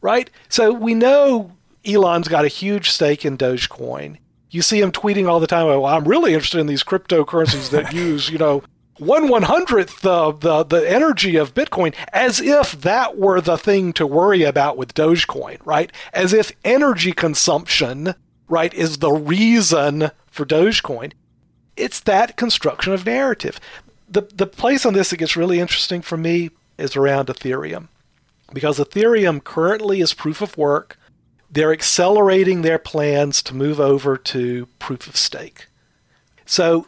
[0.00, 0.30] right?
[0.48, 1.52] So we know
[1.86, 4.18] Elon's got a huge stake in Dogecoin.
[4.50, 7.92] You see him tweeting all the time, well, I'm really interested in these cryptocurrencies that
[7.94, 8.62] use, you know,
[8.98, 13.92] one one hundredth the, the the energy of Bitcoin, as if that were the thing
[13.94, 15.92] to worry about with Dogecoin, right?
[16.12, 18.14] As if energy consumption,
[18.48, 21.12] right, is the reason for Dogecoin
[21.76, 23.60] it's that construction of narrative.
[24.08, 27.88] The the place on this that gets really interesting for me is around Ethereum.
[28.52, 30.98] Because Ethereum currently is proof of work.
[31.50, 35.66] They're accelerating their plans to move over to proof of stake.
[36.44, 36.86] So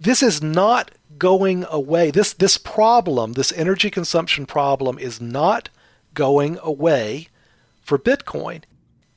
[0.00, 2.10] this is not going away.
[2.10, 5.68] This this problem, this energy consumption problem is not
[6.14, 7.28] going away
[7.82, 8.62] for Bitcoin.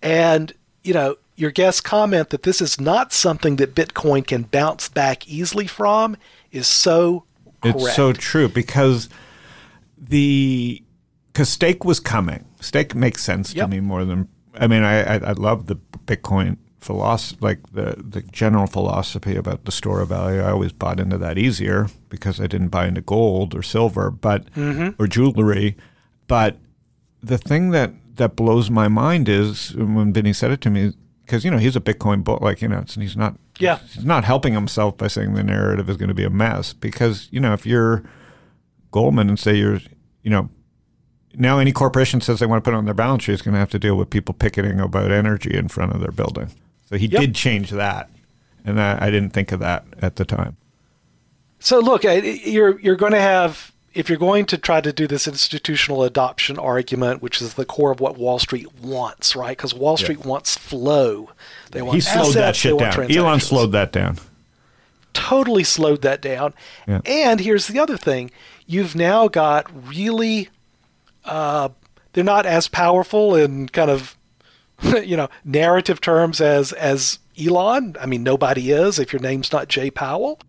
[0.02, 4.90] And, you know, your guest comment that this is not something that Bitcoin can bounce
[4.90, 6.18] back easily from
[6.52, 7.26] is so
[7.62, 7.78] correct.
[7.80, 9.10] It's so true because
[9.98, 10.84] the
[11.32, 12.46] because stake was coming.
[12.60, 13.66] Stake makes sense Yep.
[13.66, 14.84] to me more than I mean.
[14.84, 20.02] I I, I love the Bitcoin philosophy, like the the general philosophy about the store
[20.02, 20.42] of value.
[20.42, 24.52] I always bought into that easier because I didn't buy into gold or silver, but
[24.54, 25.02] mm-hmm.
[25.02, 25.76] or jewelry.
[26.28, 26.58] But
[27.22, 30.94] the thing that that blows my mind is when Vinny said it to me
[31.26, 33.80] because you know he's a Bitcoin bull, like you know, it's, he's not Yeah.
[33.94, 37.28] he's not helping himself by saying the narrative is going to be a mess because
[37.32, 38.04] you know if you're
[38.92, 39.82] Goldman and say you're
[40.24, 40.50] you know
[41.36, 43.54] now any corporation says they want to put it on their balance sheet is going
[43.54, 46.52] to have to deal with people picketing about energy in front of their building.
[46.90, 47.22] So he Yep.
[47.22, 48.10] did change that,
[48.66, 50.58] and I, I didn't think of that at the time.
[51.60, 55.28] So look, you're you're going to have if you're going to try to do this
[55.28, 59.58] institutional adoption argument, which is the core of what Wall Street wants, right?
[59.58, 61.32] Because Wall Street wants flow.
[61.72, 63.12] They want He slowed that assets, they shit down.
[63.12, 64.18] Elon slowed that down.
[65.14, 66.54] totally slowed that down.
[66.88, 67.02] Yeah.
[67.06, 68.32] And here's the other thing:
[68.68, 70.50] you've now got really,
[71.26, 71.70] uh,
[72.14, 74.16] they're not as powerful and kind of,
[75.04, 77.96] you know, narrative terms as as Elon.
[78.00, 80.40] I mean, nobody is if your name's not Jay Powell.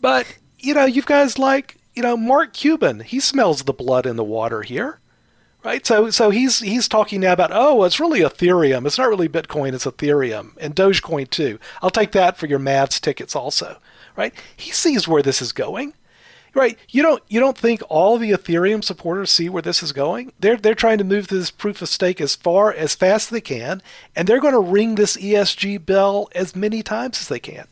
[0.00, 3.00] But you know, you've guys like you know Mark Cuban.
[3.00, 5.00] He smells the blood in the water here.
[5.64, 9.30] Right, so so he's he's talking now about oh it's really Ethereum it's not really
[9.30, 13.78] Bitcoin it's Ethereum and Dogecoin too I'll take that for your Mavs tickets also
[14.14, 15.94] right he sees where this is going
[16.54, 20.32] right you don't you don't think all the Ethereum supporters see where this is going
[20.40, 23.40] they're they're trying to move this proof of stake as far as fast as they
[23.40, 23.82] can
[24.16, 27.66] and they're going to ring this ESG bell as many times as they can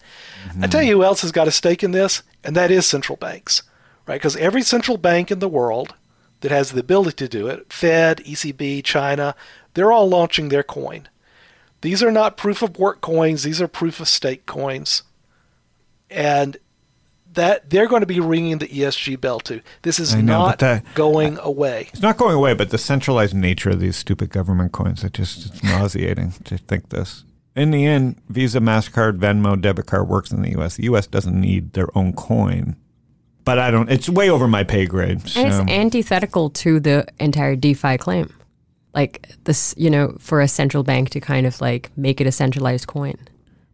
[0.61, 3.17] I tell you who else has got a stake in this and that is central
[3.17, 3.63] banks
[4.07, 5.95] right because every central bank in the world
[6.43, 9.35] that has the ability to do it, Fed, ECB, China,
[9.75, 11.09] they're all launching their coin.
[11.81, 15.03] These are not proof of work coins, these are proof of stake coins.
[16.11, 16.59] And
[17.35, 19.61] that they're going to be ringing the ESG bell too.
[19.83, 21.89] This is know, not that- going away.
[21.93, 25.47] It's not going away, but the centralized nature of these stupid government coins, it just
[25.47, 27.25] it's nauseating to think this.
[27.55, 30.77] In the end, Visa, MasterCard, Venmo, debit card works in the US.
[30.77, 32.77] The US doesn't need their own coin.
[33.45, 35.21] But I don't it's way over my pay grade.
[35.37, 38.33] And it's antithetical to the entire DeFi claim.
[38.95, 42.33] Like this, you know, for a central bank to kind of like make it a
[42.33, 43.17] centralized coin.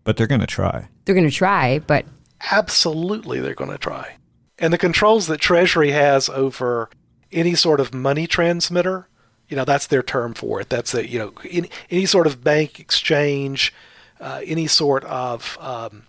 [0.04, 0.88] but they're gonna try.
[1.04, 2.04] They're going to try, but
[2.50, 4.16] Absolutely, they're going to try.
[4.58, 6.90] And the controls that Treasury has over
[7.30, 9.08] any sort of money transmitter,
[9.48, 10.68] you know, that's their term for it.
[10.68, 13.72] That's a, you know, any, any sort of bank exchange,
[14.20, 16.04] uh, any sort of um,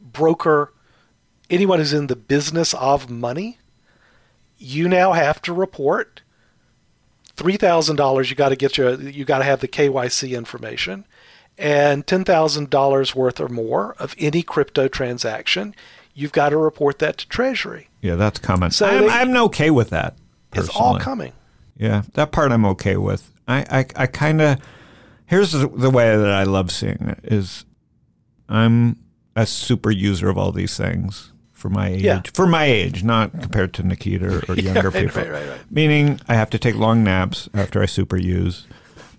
[0.00, 0.72] broker,
[1.50, 3.58] anyone who's in the business of money,
[4.58, 6.22] you now have to report
[7.36, 8.30] three thousand dollars.
[8.30, 11.06] You got to get your, you got to have the KYC information,
[11.58, 15.74] and ten thousand dollars worth or more of any crypto transaction.
[16.14, 17.88] You've got to report that to Treasury.
[18.00, 18.70] Yeah, that's coming.
[18.70, 20.16] So I'm, they- I'm okay with that.
[20.54, 21.32] It's all coming.
[21.76, 23.30] Yeah, that part I'm okay with.
[23.46, 24.58] I, I, I kind of
[25.26, 27.64] here's the, the way that I love seeing it is
[28.48, 28.96] I'm
[29.36, 32.02] a super user of all these things for my age.
[32.02, 32.22] Yeah.
[32.34, 35.22] For my age, not compared to Nikita or younger right, people.
[35.22, 35.60] right, right, right.
[35.70, 38.66] Meaning, I have to take long naps after I super use.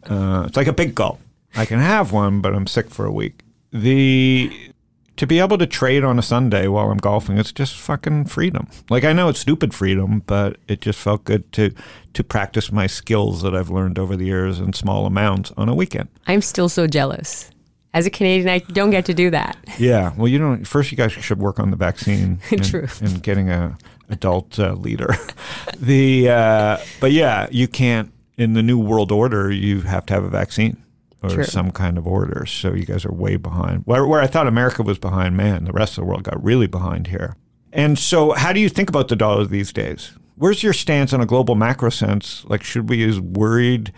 [0.04, 1.20] Uh, it's like a big gulp.
[1.56, 3.42] I can have one, but I'm sick for a week.
[3.72, 4.72] The
[5.20, 8.70] to be able to trade on a Sunday while I'm golfing, it's just fucking freedom.
[8.90, 11.74] Like I know it's stupid freedom, but it just felt good to
[12.14, 15.76] to practice my skills that I've learned over the years in small amounts on a
[15.76, 16.08] weekend.
[16.28, 17.52] I'm still so jealous.
[17.94, 19.58] As a Canadian, I don't get to do that.
[19.78, 20.14] Yeah.
[20.16, 20.66] Well, you don't.
[20.66, 22.88] First, you guys should work on the vaccine and, True.
[23.02, 23.78] and getting a
[24.10, 25.16] adult uh, leader.
[25.78, 29.52] the uh, but yeah, you can't in the new world order.
[29.52, 30.78] You have to have a vaccine
[31.22, 31.44] or True.
[31.44, 32.46] some kind of order.
[32.46, 33.84] So you guys are way behind.
[33.86, 36.68] Where, where I thought America was behind, man, the rest of the world got really
[36.68, 37.36] behind here.
[37.74, 40.14] And so, how do you think about the dollar these days?
[40.36, 42.44] Where's your stance on a global macro sense?
[42.46, 43.92] Like, should we use worried?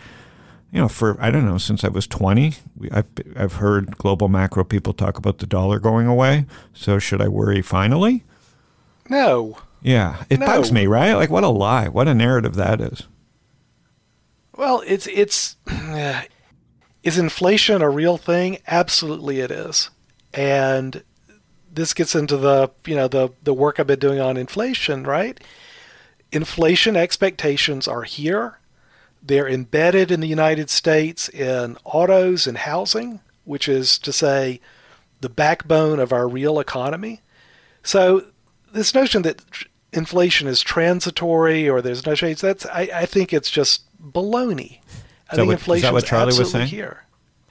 [0.73, 3.05] you know, for I don't know, since I was 20, we, I've,
[3.35, 6.45] I've heard global macro people talk about the dollar going away.
[6.73, 8.23] So should I worry finally?
[9.09, 9.57] No.
[9.81, 10.45] Yeah, it No.
[10.45, 11.13] bugs me, right?
[11.13, 11.89] Like, what a lie.
[11.89, 13.03] What a narrative that is.
[14.55, 15.57] Well, it's it's
[17.03, 18.59] is inflation a real thing?
[18.67, 19.89] Absolutely, it is.
[20.33, 21.03] And
[21.73, 25.39] this gets into the you know the the work I've been doing on inflation, right?
[26.31, 28.59] Inflation expectations are here.
[29.21, 34.59] They're embedded in the United States in autos and housing, which is to say,
[35.19, 37.21] the backbone of our real economy.
[37.83, 38.25] So
[38.73, 39.41] this notion that
[39.93, 44.79] inflation is transitory or there's no change, that's I, I think it's just baloney.
[45.31, 46.67] I that think what- is that inflation what Charlie was saying?
[46.67, 47.03] here.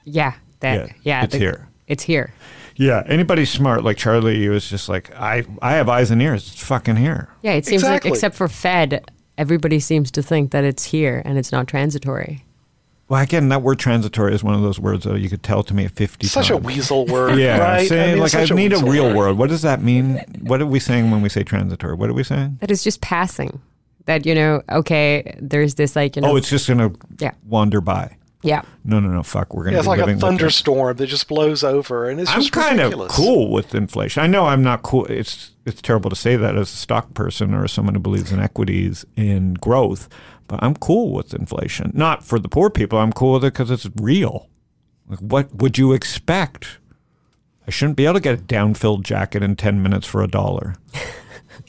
[0.03, 0.87] Yeah, that.
[0.87, 1.67] Yeah, Yeah, it's here.
[1.87, 2.33] It's here.
[2.75, 6.51] Yeah, anybody smart like Charlie he was just like, I, I have eyes and ears.
[6.53, 7.27] It's fucking here.
[7.43, 8.09] Yeah, it seems Exactly.
[8.11, 9.03] like except for Fed,
[9.37, 12.45] everybody seems to think that it's here and it's not transitory.
[13.09, 15.73] Well, again, that word transitory is one of those words that you could tell to
[15.73, 17.87] me 50 Such a weasel word, Yeah, right?
[17.87, 19.15] saying mean, like I need a real word.
[19.17, 19.37] word.
[19.37, 20.21] What does that mean?
[20.39, 21.95] What are we saying when we say transitory?
[21.95, 22.59] What are we saying?
[22.61, 23.61] That is just passing.
[24.05, 27.31] That you know, okay, there's this like you know, Oh, it's just gonna Yeah.
[27.47, 28.17] wander by.
[28.43, 29.21] yeah, No, no, no.
[29.23, 29.73] Fuck, we're gonna.
[29.75, 30.29] Yeah, it's be like a living with this.
[30.39, 34.23] thunderstorm that just blows over, and it's I'm just kind of cool with inflation.
[34.23, 35.05] I know I'm not cool.
[35.05, 38.31] It's it's terrible to say that as a stock person or as someone who believes
[38.31, 40.09] in equities in growth,
[40.47, 41.91] but I'm cool with inflation.
[41.93, 42.97] Not for the poor people.
[42.97, 44.49] I'm cool with it because it's real.
[45.07, 46.79] Like, what would you expect?
[47.67, 50.75] I shouldn't be able to get a down-filled jacket in ten minutes for a dollar.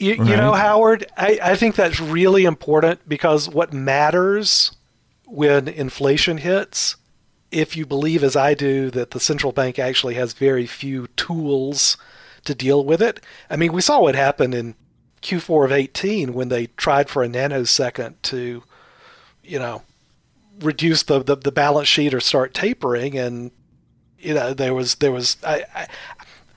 [0.03, 4.75] You, you know, Howard, I, I think that's really important because what matters
[5.25, 6.97] when inflation hits,
[7.51, 11.95] if you believe, as I do, that the central bank actually has very few tools
[12.43, 13.21] to deal with it.
[13.49, 14.75] I mean, we saw what happened in
[15.21, 18.63] Q4 of 18 when they tried for a nanosecond to,
[19.41, 19.83] you know,
[20.59, 23.51] reduce the, the, the balance sheet or start tapering and
[24.23, 25.87] you know there was there was I, I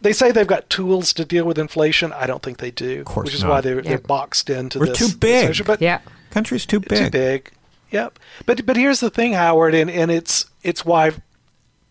[0.00, 2.12] they say they've got tools to deal with inflation.
[2.12, 3.50] I don't think they do, course which is not.
[3.50, 3.88] why they're, Yeah.
[3.90, 4.98] they're boxed into We're this.
[4.98, 5.50] too big.
[5.50, 5.64] issue.
[5.64, 6.00] But yeah.
[6.30, 7.04] Country's too big.
[7.04, 7.50] too big.
[7.90, 8.18] Yep.
[8.44, 11.12] But but here's the thing, Howard, and, and it's it's why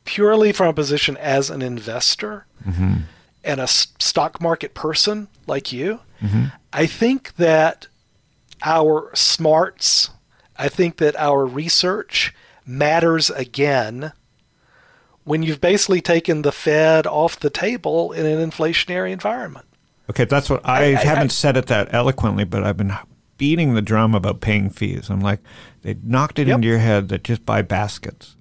[0.03, 2.97] purely from a position as an investor mm-hmm.
[3.43, 6.45] and a s- stock market person like you, mm-hmm.
[6.71, 7.87] I think that
[8.61, 10.11] our smarts,
[10.57, 12.33] I think that our research
[12.67, 14.11] matters again
[15.25, 19.65] when you've basically taken the Fed off the table in an inflationary environment.
[20.09, 22.93] Okay, that's what I, I- haven't I- said it that eloquently, but I've been
[23.37, 25.09] beating the drum about paying fees.
[25.09, 25.39] I'm like,
[25.81, 26.55] they knocked it Yep.
[26.57, 28.35] into your head that just buy baskets.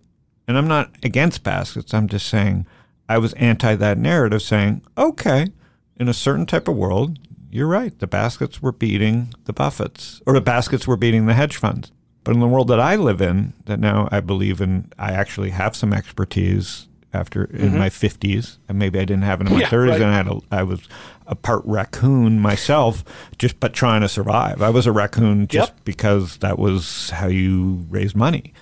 [0.46, 1.92] And I'm not against baskets.
[1.94, 2.66] I'm just saying
[3.08, 5.48] I was anti that narrative, saying, okay,
[5.96, 7.18] in a certain type of world,
[7.50, 7.98] you're right.
[7.98, 11.92] The baskets were beating the Buffetts, or the baskets were beating the hedge funds.
[12.24, 15.50] But in the world that I live in, that now I believe in, I actually
[15.50, 17.78] have some expertise after in mm-hmm.
[17.78, 20.00] my 50s, and maybe I didn't have it in my Yeah, 30s, right.
[20.00, 20.80] and I had a, I was
[21.26, 23.04] a part raccoon myself,
[23.38, 24.60] just but trying to survive.
[24.60, 25.84] I was a raccoon just Yep.
[25.84, 28.52] because that was how you raise money,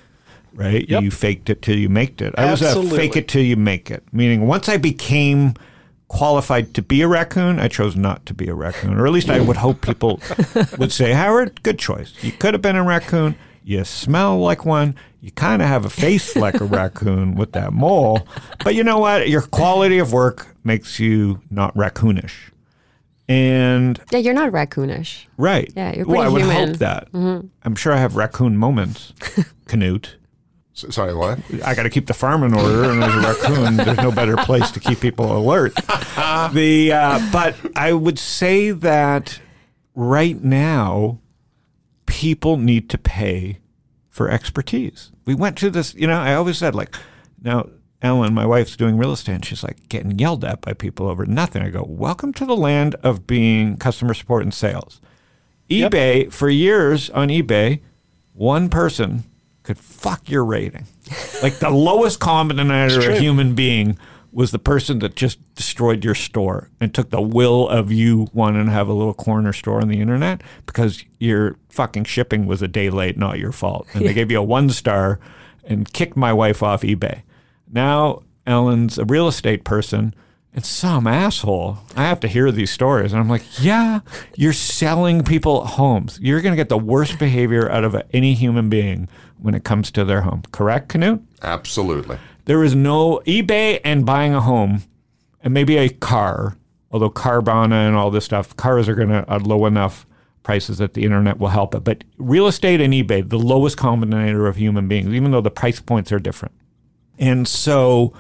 [0.55, 0.89] right?
[0.89, 1.03] Yep.
[1.03, 2.35] You faked it till you maked it.
[2.37, 4.05] I was a fake it till you make it.
[4.13, 5.55] Meaning, once I became
[6.09, 9.31] qualified to be a raccoon, I chose not to be a raccoon, or at least
[9.31, 10.21] I would hope people
[10.79, 12.13] would say, Howard, good choice.
[12.23, 13.35] You could have been a raccoon.
[13.65, 14.97] You smell like one.
[15.21, 18.27] You kind of have a face like a raccoon with that mole.
[18.65, 19.29] But you know what?
[19.29, 22.51] Your quality of work makes you not raccoonish.
[23.29, 25.27] And Yeah, you're not raccoonish.
[25.37, 25.73] right.
[25.77, 26.69] Yeah, you're pretty well, I would human.
[26.69, 27.09] hope that.
[27.63, 29.13] I'm sure I have raccoon moments,
[29.69, 30.17] Canute.
[30.77, 31.39] S- Sorry, what?
[31.65, 34.37] I got to keep the farm in order, and as a raccoon, there's no better
[34.39, 35.75] place to keep people alert.
[36.53, 39.41] The uh, but I would say that
[39.95, 41.19] right now,
[42.13, 43.59] people need to pay
[44.11, 45.11] for expertise.
[45.25, 46.21] We went to this, you know.
[46.21, 46.95] I always said like,
[47.43, 47.71] now
[48.03, 51.25] Ellen, my wife's doing real estate, and she's like getting yelled at by people over
[51.25, 51.63] nothing.
[51.63, 55.01] I go, Welcome to the land of being customer support and sales.
[55.69, 55.93] Yep.
[55.93, 57.81] eBay, for years on eBay,
[58.35, 59.25] one person
[59.63, 60.87] could fuck your rating.
[61.43, 63.99] like the lowest common denominator of a human being
[64.33, 68.65] was the person that just destroyed your store and took the will of you wanting
[68.65, 72.69] to have a little corner store on the internet because your fucking shipping was a
[72.69, 73.87] day late, not your fault.
[73.93, 75.21] And they gave you a one star
[75.65, 77.23] and kicked my wife off eBay.
[77.71, 80.15] Now Ellen's a real estate person
[80.55, 81.79] and some asshole.
[81.97, 83.13] I have to hear these stories.
[83.13, 84.01] And I'm like, yeah,
[84.37, 86.19] you're selling people homes.
[86.21, 89.09] You're going to get the worst behavior out of any human being
[89.39, 90.43] when it comes to their home.
[90.53, 91.23] Correct, Canute?
[91.43, 92.19] Absolutely.
[92.45, 94.83] There is no eBay and buying a home
[95.43, 96.57] and maybe a car,
[96.91, 100.07] although Carvana and all this stuff, cars are going to uh, at low enough
[100.43, 101.85] prices that the internet will help it.
[101.85, 105.51] But real estate and eBay, the lowest common denominator of human beings, even though the
[105.51, 106.55] price points are different.
[107.19, 108.13] And so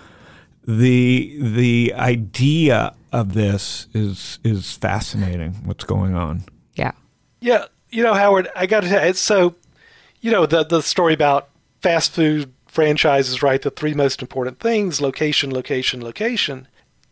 [0.66, 6.44] the the idea of this is is fascinating what's going on.
[6.74, 6.92] Yeah.
[7.40, 9.56] Yeah, you know, Howard, I got to tell you, it's so,
[10.20, 11.48] you know, the the story about
[11.80, 13.60] fast food franchises, right?
[13.60, 16.66] The three most important things: location, location, location.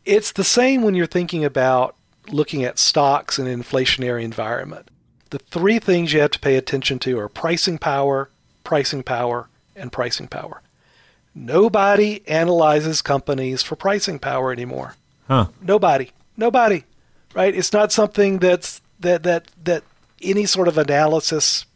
[0.05, 1.95] It's the same when you're thinking about
[2.29, 4.89] looking at stocks in an inflationary environment.
[5.29, 8.31] The three things you have to pay attention to are pricing power,
[8.65, 10.63] pricing power, and pricing power.
[11.35, 14.95] Nobody analyzes companies for pricing power anymore.
[15.29, 15.49] Huh.
[15.61, 16.11] Nobody.
[16.37, 16.85] Nobody.
[17.35, 17.55] Right?
[17.55, 19.85] It's not something that's that that that
[20.23, 21.67] any sort of analysis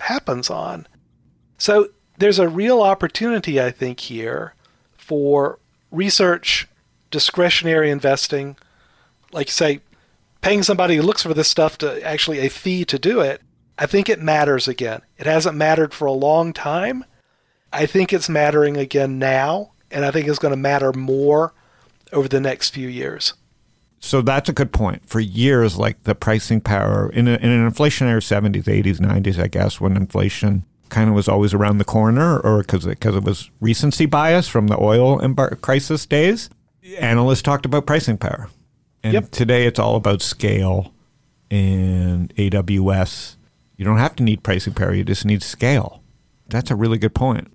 [0.00, 0.86] happens on.
[1.58, 1.90] So
[2.22, 4.54] there's a real opportunity, I think, here
[4.96, 5.58] for
[5.90, 6.68] research,
[7.10, 8.56] discretionary investing,
[9.32, 9.80] like say,
[10.40, 13.42] paying somebody who looks for this stuff to actually a fee to do it.
[13.76, 15.02] I think it matters again.
[15.18, 17.04] It hasn't mattered for a long time.
[17.72, 21.54] I think it's mattering again now, and I think it's going to matter more
[22.12, 23.34] over the next few years.
[23.98, 25.08] So that's a good point.
[25.08, 29.48] For years, like the pricing power in, a, in an inflationary 70s, 80s, 90s, I
[29.48, 33.24] guess, when inflation kind of was always around the corner or because it, 'cause it
[33.24, 36.48] was recency bias from the oil embar- crisis days,
[37.00, 38.48] analysts talked about pricing power.
[39.02, 39.30] And Yep.
[39.32, 40.92] today it's all about scale
[41.50, 43.36] and AWS.
[43.76, 46.02] You don't have to need pricing power, you just need scale.
[46.48, 47.48] That's a really good point.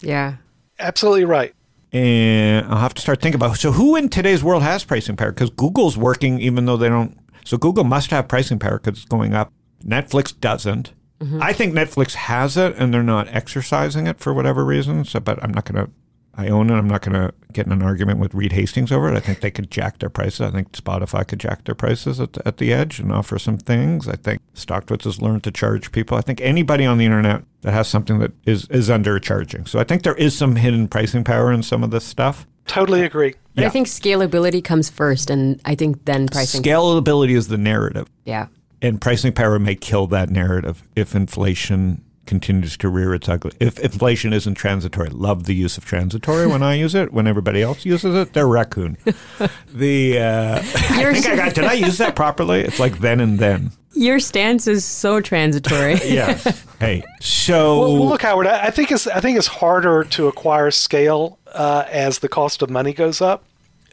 [0.00, 0.34] Yeah.
[0.78, 1.52] Absolutely right.
[1.92, 5.30] and I'll have to start thinking about so who in today's world has pricing power
[5.30, 7.16] because Google's working even though they don't.
[7.44, 9.52] So Google must have pricing power because it's going up.
[9.86, 10.92] Netflix doesn't.
[11.40, 15.04] I think Netflix has it and they're not exercising it for whatever reason.
[15.04, 15.90] So, but I'm not going to.
[16.36, 16.74] I own it.
[16.74, 19.16] I'm not going to get in an argument with Reed Hastings over it.
[19.16, 20.40] I think they could jack their prices.
[20.40, 23.56] I think Spotify could jack their prices at the, at the edge and offer some
[23.56, 24.08] things.
[24.08, 26.18] I think Stocktwits has learned to charge people.
[26.18, 29.68] I think anybody on the internet that has something that is is undercharging.
[29.68, 32.48] So I think there is some hidden pricing power in some of this stuff.
[32.66, 33.34] Totally agree.
[33.54, 33.68] But Yeah.
[33.68, 36.62] I think scalability comes first, and I think then pricing.
[36.62, 38.48] Scalability is the narrative, yeah.
[38.82, 43.52] And pricing power may kill that narrative if inflation continues to rear its ugly.
[43.60, 47.12] If inflation isn't transitory, love the use of transitory when I use it.
[47.12, 48.96] When everybody else uses it, they're raccoon.
[49.72, 51.54] the uh, I think I got.
[51.54, 52.60] Did I use that properly?
[52.60, 53.72] It's like then and then.
[53.96, 55.94] Your stance is so transitory.
[56.04, 56.64] Yes.
[56.80, 57.02] hey.
[57.20, 58.46] So Well, well, look, Howard.
[58.46, 62.62] I I think it's I think it's harder to acquire scale uh, as the cost
[62.62, 63.44] of money goes up,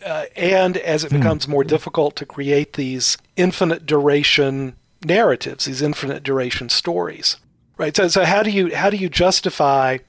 [0.06, 6.24] uh, and as it becomes more difficult to create these infinite duration narratives, these infinite
[6.24, 7.38] duration stories.
[7.78, 7.95] Right.
[7.95, 9.99] So, so how do you how do you justify,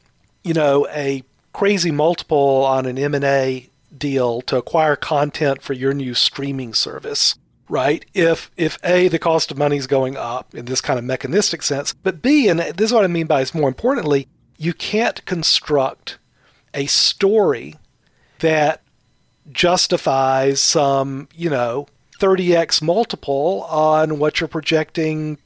[0.44, 5.72] you know, a crazy multiple on an M and A deal to acquire content for
[5.72, 7.36] your new streaming service?
[7.68, 8.04] right?
[8.12, 11.62] If if a the cost of money is going up in this kind of mechanistic
[11.62, 14.28] sense, but b and this is what I mean by is more importantly,
[14.58, 16.18] you can't construct
[16.74, 17.76] a story
[18.40, 18.82] that
[19.50, 21.86] justifies some you know
[22.18, 25.38] 30x multiple on what you're projecting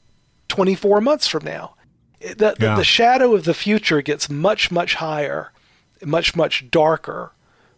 [0.49, 1.73] 24 months from now.
[2.21, 2.75] The, the, Yeah.
[2.75, 5.51] the shadow of the future gets much much higher,
[6.03, 7.31] much much darker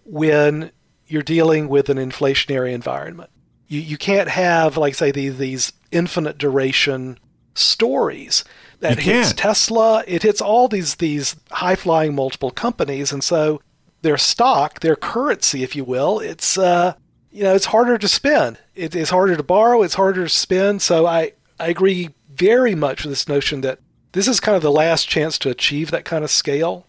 [0.06, 0.72] when
[1.08, 3.30] you're dealing with an inflationary environment.
[3.68, 7.20] You you can't have like say these these infinite duration
[7.54, 8.44] stories
[8.80, 9.34] that hits.
[9.34, 10.04] Tesla.
[10.08, 13.62] It hits all these these high flying multiple companies, and so
[14.02, 16.94] their stock, their currency, if you will, it's uh
[17.32, 18.58] you know it's harder to spend.
[18.76, 19.82] It, it's harder to borrow.
[19.84, 20.82] It's harder to spend.
[20.82, 23.80] So I I agree very much with this notion that
[24.14, 26.86] this is kind of the last chance to achieve that kind of scale.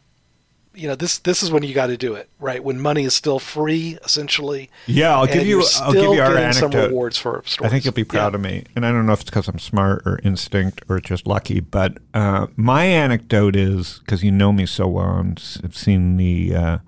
[0.72, 2.62] You know, this this is when you got to do it, right?
[2.62, 4.70] When money is still free, essentially.
[4.86, 5.64] yeah, I'll give you.
[5.80, 6.88] I'll give you our getting some anecdote.
[6.90, 7.68] rewards for stories.
[7.68, 8.36] I think you'll be proud Yeah.
[8.36, 8.64] of me.
[8.76, 11.98] And I don't know if it's because I'm smart or instinct or just lucky, but
[12.14, 16.78] uh, my anecdote is because you know me so well and have seen the uh,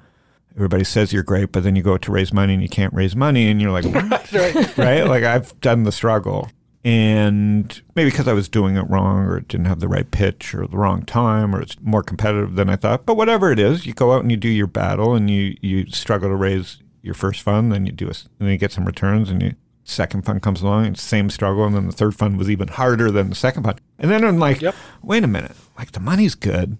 [0.56, 3.14] everybody says you're great, but then you go to raise money and you can't raise
[3.16, 3.84] money, and you're like?
[4.32, 4.76] Right.
[4.78, 5.06] right?
[5.06, 6.48] Like I've done the struggle.
[6.84, 10.52] And maybe because I was doing it wrong or it didn't have the right pitch
[10.54, 13.06] or the wrong time or it's more competitive than I thought.
[13.06, 15.86] But whatever it is, you go out and you do your battle and you, you
[15.90, 18.84] struggle to raise your first fund, then you do a, and then you get some
[18.84, 22.36] returns and you second fund comes along and same struggle and then the third fund
[22.36, 23.80] was even harder than the second fund.
[23.98, 24.74] And then I'm like, Yep.
[25.02, 26.78] wait a minute, like the money's good.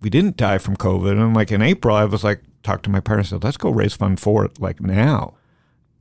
[0.00, 1.12] We didn't die from COVID.
[1.12, 3.94] And like in April, I was like, talked to my partner, said, let's go raise
[3.94, 5.34] fund for it like now.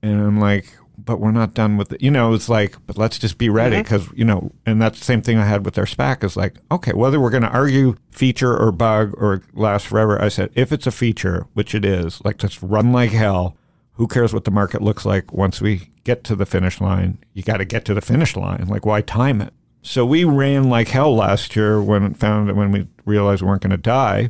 [0.01, 2.01] And I'm like, but we're not done with it.
[2.01, 3.83] You know, it's like, but let's just be ready mm-hmm.
[3.83, 6.57] because, you know, and that's the same thing I had with our SPAC is like,
[6.71, 10.71] okay, whether we're going to argue feature or bug or last forever, I said, if
[10.71, 13.55] it's a feature, which it is, like just run like hell.
[13.93, 17.17] Who cares what the market looks like once we get to the finish line?
[17.33, 18.65] You got to get to the finish line.
[18.67, 19.53] Like, why time it?
[19.81, 23.61] So we ran like hell last year when found that when we realized we weren't
[23.61, 24.29] going to die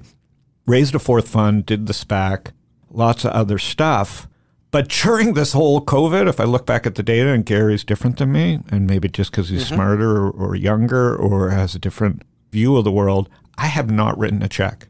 [0.70, 2.52] raised a fourth fund, did the SPAC,
[2.92, 4.28] lots of other stuff.
[4.72, 8.18] But during this whole COVID, if I look back at the data and Gary's different
[8.18, 9.76] than me, and maybe just because he's mm-hmm.
[9.76, 14.18] smarter or, or younger or has a different view of the world, I have not
[14.18, 14.88] written a check.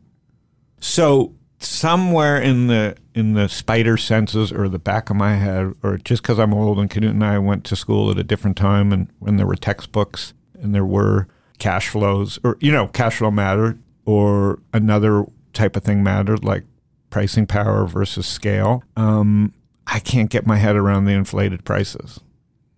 [0.82, 5.98] So somewhere in the in the spider senses or the back of my head, or
[5.98, 8.92] just because I'm old and Canute and I went to school at a different time
[8.92, 11.28] and when there were textbooks and there were
[11.58, 16.64] cash flows or you know cash flow matter or another type of thing mattered like
[17.10, 18.84] pricing power versus scale.
[18.96, 19.54] Um,
[19.88, 22.20] I can't get my head around the inflated prices.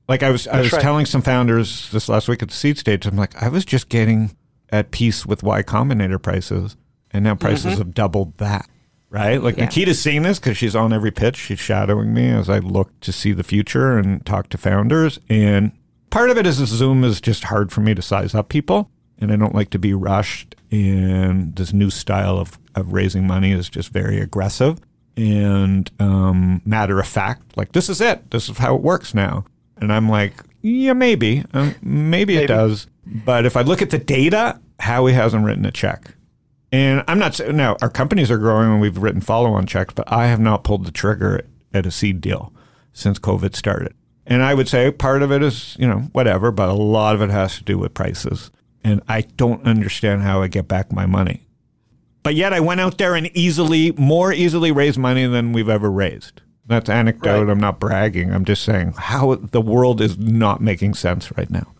[0.07, 0.82] Like I was, I was right.
[0.82, 3.05] telling some founders this last week at the seed stage.
[3.05, 4.36] I'm like, I was just getting
[4.69, 6.76] at peace with Y Combinator prices,
[7.11, 8.69] and now prices have doubled that.
[9.09, 9.41] Right?
[9.43, 9.65] Like Yeah.
[9.65, 11.36] Nikita's seeing this because she's on every pitch.
[11.36, 15.19] She's shadowing me as I look to see the future and talk to founders.
[15.28, 15.74] And
[16.11, 18.89] part of it is Zoom is just hard for me to size up people,
[19.22, 20.55] and I don't like to be rushed.
[20.72, 24.80] And this new style of, of raising money is just very aggressive
[25.15, 27.55] and um, matter of fact.
[27.55, 28.32] Like this is it.
[28.32, 29.45] This is how it works now.
[29.78, 32.88] And I'm like, yeah, maybe, um, maybe, it does.
[33.05, 36.13] But if I look at the data, Howie hasn't written a check.
[36.72, 39.93] And I'm not saying now our companies are growing and we've written follow on checks,
[39.93, 41.41] but I have not pulled the trigger
[41.74, 42.53] at a seed deal
[42.93, 43.93] since COVID started.
[44.26, 47.22] And I would say part of it is, you know, whatever, but a lot of
[47.22, 48.51] it has to do with prices.
[48.84, 51.47] And I don't understand how I get back my money.
[52.23, 55.89] But yet I went out there and easily, more easily raised money than we've ever
[55.89, 56.41] raised.
[56.67, 57.45] That's anecdote.
[57.45, 57.51] Right.
[57.51, 58.32] I'm not bragging.
[58.32, 61.73] I'm just saying how the world is not making sense right now.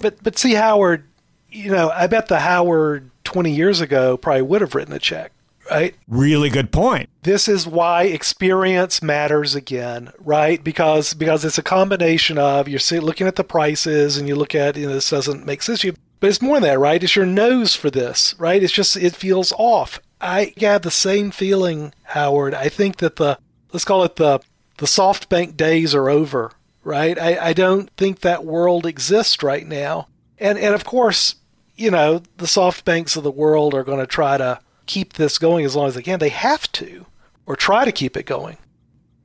[0.00, 1.04] But but see Howard,
[1.50, 5.32] you know, I bet the Howard 20 years ago probably would have written a check,
[5.70, 5.94] right?
[6.08, 7.08] Really good point.
[7.22, 10.62] This is why experience matters again, right?
[10.62, 14.76] Because because it's a combination of you're looking at the prices and you look at
[14.76, 15.94] you know this doesn't make sense to you,
[16.24, 17.02] but it's more than that, right?
[17.02, 18.62] It's your nose for this, right?
[18.62, 20.00] It's just it feels off.
[20.22, 22.54] I have the same feeling, Howard.
[22.54, 23.38] I think that the
[23.74, 24.40] let's call it the
[24.78, 26.52] the SoftBank days are over,
[26.82, 27.18] right?
[27.18, 30.08] I, I don't think that world exists right now.
[30.38, 31.34] And and of course,
[31.76, 35.36] you know, the soft banks of the world are going to try to keep this
[35.36, 36.20] going as long as they can.
[36.20, 37.04] They have to,
[37.44, 38.56] or try to keep it going.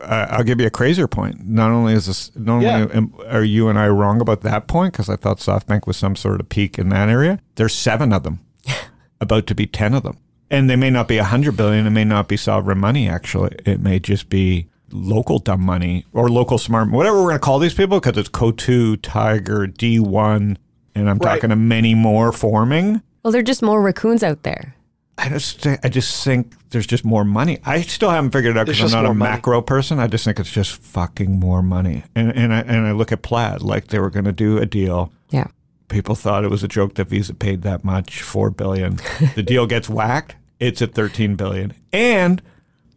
[0.01, 1.45] Uh, I'll give you a crazier point.
[1.47, 2.75] Not only is this, not Yeah.
[2.83, 5.97] only am, are you and I wrong about that point because I thought SoftBank was
[5.97, 7.39] some sort of peak in that area.
[7.55, 8.39] There's seven of them,
[9.21, 10.17] about to be ten of them,
[10.49, 11.85] and they may not be a hundred billion.
[11.85, 13.09] It may not be sovereign money.
[13.09, 17.39] Actually, it may just be local dumb money or local smart, whatever we're going to
[17.39, 20.57] call these people, because it's Coatue, Tiger, D1,
[20.95, 21.35] and I'm Right.
[21.35, 23.01] talking to many more forming.
[23.23, 24.75] Well, they're just more raccoons out there.
[25.19, 27.59] I just think, I just think there's just more money.
[27.65, 29.31] I still haven't figured it out because I'm not a money.
[29.31, 29.99] macro person.
[29.99, 32.03] I just think it's just fucking more money.
[32.15, 34.65] And and I and I look at Plaid like they were going to do a
[34.65, 35.11] deal.
[35.29, 35.47] Yeah.
[35.89, 38.99] People thought it was a joke that Visa paid that much, four billion.
[39.35, 40.35] the deal gets whacked.
[40.59, 41.73] It's at thirteen billion.
[41.91, 42.41] And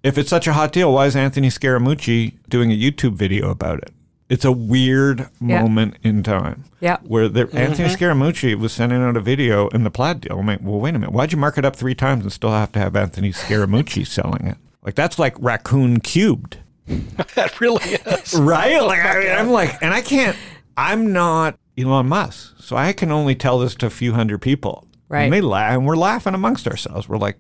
[0.03, 3.79] if it's such a hot deal, why is Anthony Scaramucci doing a YouTube video about
[3.79, 3.91] it?
[4.33, 5.61] It's a weird Yeah.
[5.61, 6.97] moment in time Yeah.
[7.05, 7.59] where the, mm-hmm.
[7.59, 10.39] Anthony Scaramucci was sending out a video in the plaid deal.
[10.39, 11.13] I'm like, well, wait a minute.
[11.13, 14.47] Why'd you mark it up three times and still have to have Anthony Scaramucci selling
[14.47, 14.57] it?
[14.83, 16.57] Like, that's like raccoon cubed,
[17.35, 18.33] That really is.
[18.39, 18.83] right?
[18.83, 20.35] Like, I oh mean, I'm like, and I can't,
[20.79, 22.55] I'm not Elon Musk.
[22.59, 24.89] So I can only tell this to a few hundred people.
[25.11, 25.25] Right.
[25.25, 27.07] And they laugh, and we're laughing amongst ourselves.
[27.07, 27.37] We're like,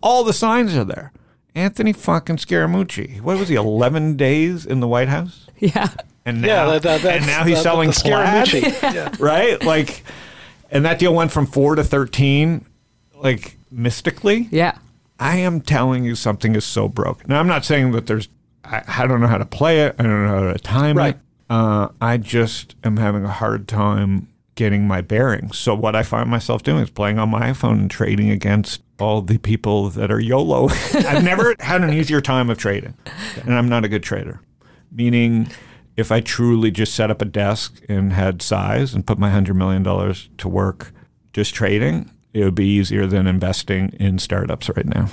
[0.00, 1.10] all the signs are there.
[1.56, 3.20] Anthony fucking Scaramucci.
[3.20, 5.48] What was he, 11 days in the White House?
[5.58, 5.88] Yeah.
[6.26, 8.52] And Yeah, now, that, that, that's and now he's the- selling the plaid.
[8.94, 9.14] Yeah.
[9.18, 9.62] right?
[9.64, 10.02] Like,
[10.70, 12.64] and that deal went from four to 13,
[13.14, 14.48] like mystically.
[14.50, 14.76] Yeah.
[15.18, 17.26] I am telling you something is so broke.
[17.28, 18.28] Now, I'm not saying that there's,
[18.64, 19.94] I, I don't know how to play it.
[19.98, 21.14] I don't know how to time Right.
[21.14, 21.20] it.
[21.48, 25.56] Uh, I just am having a hard time getting my bearings.
[25.58, 29.22] So what I find myself doing is playing on my iPhone and trading against all
[29.22, 30.68] the people that are YOLO.
[30.94, 32.94] I've never had an easier time of trading,
[33.44, 34.40] and I'm not a good trader.
[34.90, 35.48] Meaning,
[35.96, 39.54] if I truly just set up a desk and had size and put my hundred
[39.54, 40.92] million dollars to work
[41.32, 45.08] just trading, it would be easier than investing in startups right now.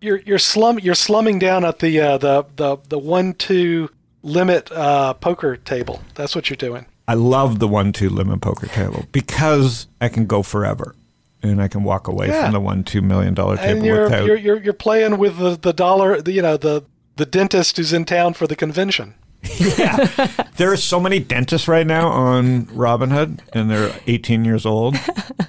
[0.00, 3.90] You're you're slum you're slumming down at the uh, the the the one two
[4.22, 6.02] limit uh, poker table.
[6.14, 6.86] That's what you're doing.
[7.08, 10.94] I love the one two limit poker table because I can go forever.
[11.40, 12.42] And I can walk away Yeah.
[12.42, 15.38] from the one two million dollar table and you're, without you're you're you're playing with
[15.38, 19.14] the, the dollar the, you know the the dentist who's in town for the convention.
[20.56, 24.96] There are so many dentists right now on Robinhood, and they're 18 years old,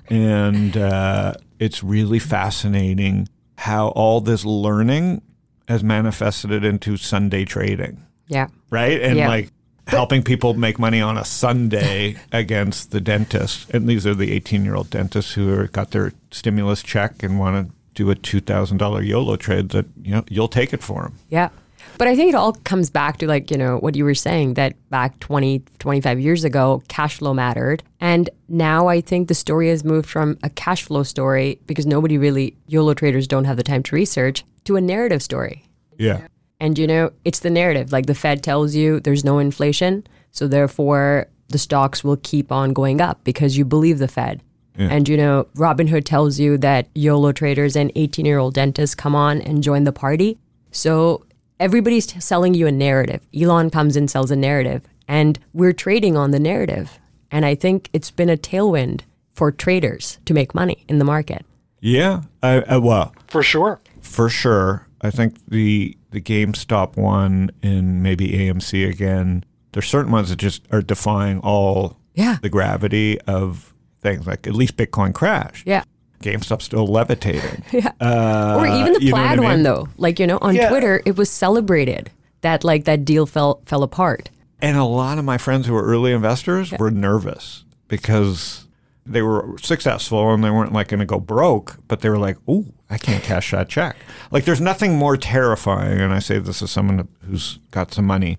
[0.09, 3.27] and uh, it's really fascinating
[3.57, 5.21] how all this learning
[5.67, 8.47] has manifested into Sunday trading, Yeah.
[8.69, 9.01] right?
[9.01, 9.27] And Yeah.
[9.27, 9.51] like
[9.87, 13.69] helping people make money on a Sunday against the dentist.
[13.71, 17.39] And these are the 18 year old dentists who are, got their stimulus check and
[17.39, 21.13] want to do a $2,000 YOLO trade that you know you'll take it for them.
[21.29, 21.49] Yeah.
[21.97, 24.55] But I think it all comes back to like, you know, what you were saying
[24.55, 27.83] that back 20, 25 years ago, cash flow mattered.
[27.99, 32.17] And now I think the story has moved from a cash flow story because nobody
[32.17, 35.63] really, YOLO traders don't have the time to research, to a narrative story.
[35.97, 36.27] Yeah.
[36.59, 37.91] And, you know, it's the narrative.
[37.91, 40.05] Like the Fed tells you there's no inflation.
[40.31, 44.41] So therefore, the stocks will keep on going up because you believe the Fed.
[44.77, 49.13] And, you know, Robinhood tells you that YOLO traders and 18 year old dentists come
[49.13, 50.37] on and join the party.
[50.71, 51.25] So
[51.59, 53.21] everybody's t- selling you a narrative.
[53.39, 56.99] Elon comes and sells a narrative, and we're trading on the narrative.
[57.31, 59.01] And I think it's been a tailwind
[59.31, 61.45] for traders to make money in the market.
[61.79, 62.21] Yeah.
[62.43, 63.79] I, I, well, For sure.
[64.01, 64.87] for sure.
[65.01, 69.45] I think the the GameStop one and maybe AMC again.
[69.71, 72.37] There's certain ones that just are defying all Yeah.
[72.41, 74.25] the gravity of things.
[74.27, 75.67] Like at least Bitcoin crashed.
[75.67, 75.83] Yeah.
[76.21, 77.63] GameStop's still levitating.
[77.71, 77.91] Yeah.
[78.01, 79.87] Uh, or even the what I plaid one though.
[79.97, 80.69] Like, you know, on Yeah.
[80.69, 82.11] Twitter it was celebrated
[82.41, 84.29] that like that deal fell fell apart.
[84.61, 88.67] And a lot of my friends who were early investors were nervous because
[89.05, 92.37] they were successful and they weren't like going to go broke, but they were like,
[92.49, 93.95] "Ooh, I can't cash that check."
[94.31, 98.37] Like, there's nothing more terrifying, and I say this as someone who's got some money,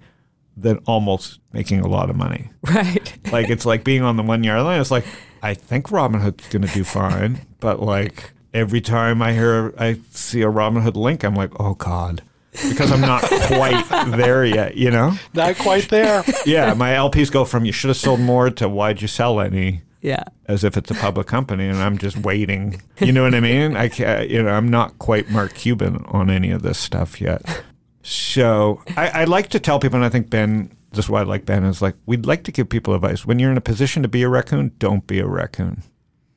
[0.61, 2.51] than almost making a lot of money.
[2.63, 3.13] Right.
[3.33, 4.81] Like, it's like being on the one yard line.
[4.81, 5.05] It's like
[5.43, 10.43] I think Robinhood's going to do fine, but like every time I hear, I see
[10.43, 12.23] a Robinhood link, I'm like, "Oh God."
[12.69, 13.85] Because I'm not quite
[14.17, 15.13] there yet, you know?
[15.35, 16.25] Not quite there.
[16.45, 19.83] yeah, my LPs go from you should have sold more to why'd you sell any,
[20.01, 20.25] yeah.
[20.47, 22.83] as if it's a public company, and I'm just waiting.
[22.99, 23.77] You know what I mean?
[23.77, 27.63] I can't, you know, I'm not quite Mark Cuban on any of this stuff yet.
[28.03, 31.25] So I, I like to tell people, and I think Ben, this is why I
[31.25, 33.27] like Ben, is like we'd like to give people advice.
[33.27, 35.83] When you're in a position to be a raccoon, don't be a raccoon.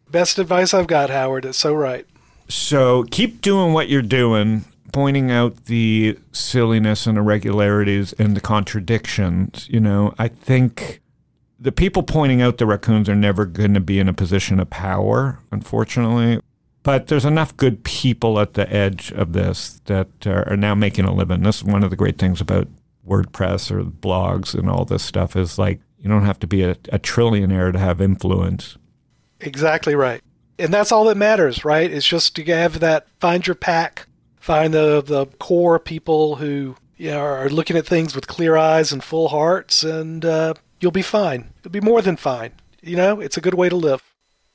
[0.10, 1.46] Best advice I've got, Howard.
[1.46, 2.06] It's so right.
[2.48, 9.68] So keep doing what you're doing, pointing out the silliness and irregularities and the contradictions.
[9.70, 11.02] You know, I think
[11.60, 14.70] the people pointing out the raccoons are never going to be in a position of
[14.70, 16.42] power, unfortunately.
[16.84, 21.14] But there's enough good people at the edge of this that are now making a
[21.14, 21.42] living.
[21.42, 22.68] This is one of the great things about
[23.08, 26.72] WordPress or blogs and all this stuff is like you don't have to be a,
[26.92, 28.78] a trillionaire to have influence.
[29.40, 30.22] Exactly right.
[30.60, 31.90] And that's all that matters, right?
[31.92, 34.08] It's just to have that find your pack,
[34.40, 38.92] find the the core people who you know, are looking at things with clear eyes
[38.92, 41.52] and full hearts, and uh, you'll be fine.
[41.64, 42.52] You'll be more than fine.
[42.82, 44.04] You know, it's a good way to live.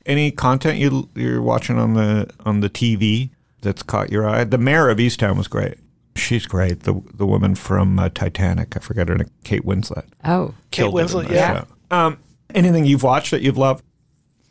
[0.06, 3.30] Any content you you're watching on the on the TV
[3.60, 4.44] that's caught your eye?
[4.44, 5.78] The Mare of Easttown was great.
[6.16, 6.80] She's great.
[6.80, 8.76] The the woman from uh, Titanic.
[8.76, 9.30] I forget her name.
[9.44, 10.06] Kate Winslet.
[10.24, 10.54] Oh.
[10.70, 11.64] Kate Winslet, yeah.
[11.90, 12.18] Um,
[12.54, 13.84] anything you've watched that you've loved?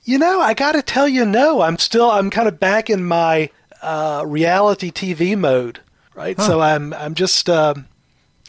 [0.04, 1.62] You know, I got to tell you, no.
[1.62, 3.50] I'm still, I'm kind of back in my
[3.82, 5.82] uh, reality TV mode,
[6.16, 6.40] right?
[6.40, 7.88] So I'm, I'm just, um,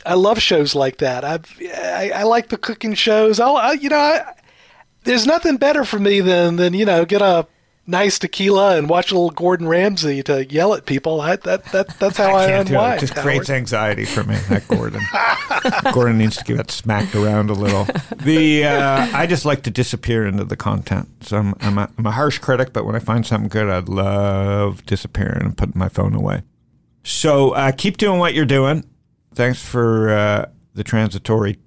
[0.07, 1.24] I love shows like that.
[1.24, 3.40] I've, I, I like the cooking shows.
[3.40, 4.34] I'll, I, you know, I,
[5.05, 7.46] there's nothing better for me than, than you know, get a
[7.88, 11.20] nice tequila and watch a little Gordon Ramsay to yell at people.
[11.20, 12.68] I, that, that, that's how I, it.
[12.68, 12.99] unwind.
[12.99, 14.36] It just creates anxiety for me.
[14.49, 15.01] That Gordon.
[15.92, 17.86] Gordon needs to get smacked around a little.
[18.16, 21.09] The uh, I just like to disappear into the content.
[21.22, 23.88] So I'm I'm a, I'm a harsh critic, but when I find something good, I'd
[23.88, 26.42] love disappearing and putting my phone away.
[27.03, 28.84] So uh, keep doing what you're doing.
[29.34, 31.59] Thanks for uh, the transitory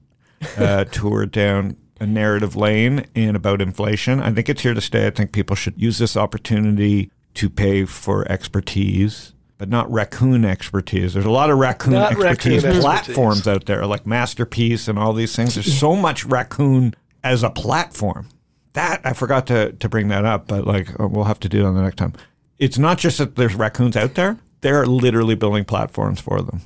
[0.58, 4.20] uh, tour down a narrative lane and about inflation.
[4.20, 5.06] I think it's here to stay.
[5.06, 11.14] I think people should use this opportunity to pay for expertise, but not raccoon expertise.
[11.14, 13.56] There's a lot of raccoon Not expertise raccoon platforms expertise.
[13.62, 15.54] out there, like Masterpiece and all these things.
[15.54, 18.28] There's so much raccoon as a platform,
[18.74, 21.60] that I forgot to to bring that up, but like uh, we'll have to do
[21.60, 22.14] it on the next time.
[22.58, 26.62] It's not just that there's raccoons out there; they're literally building platforms for them.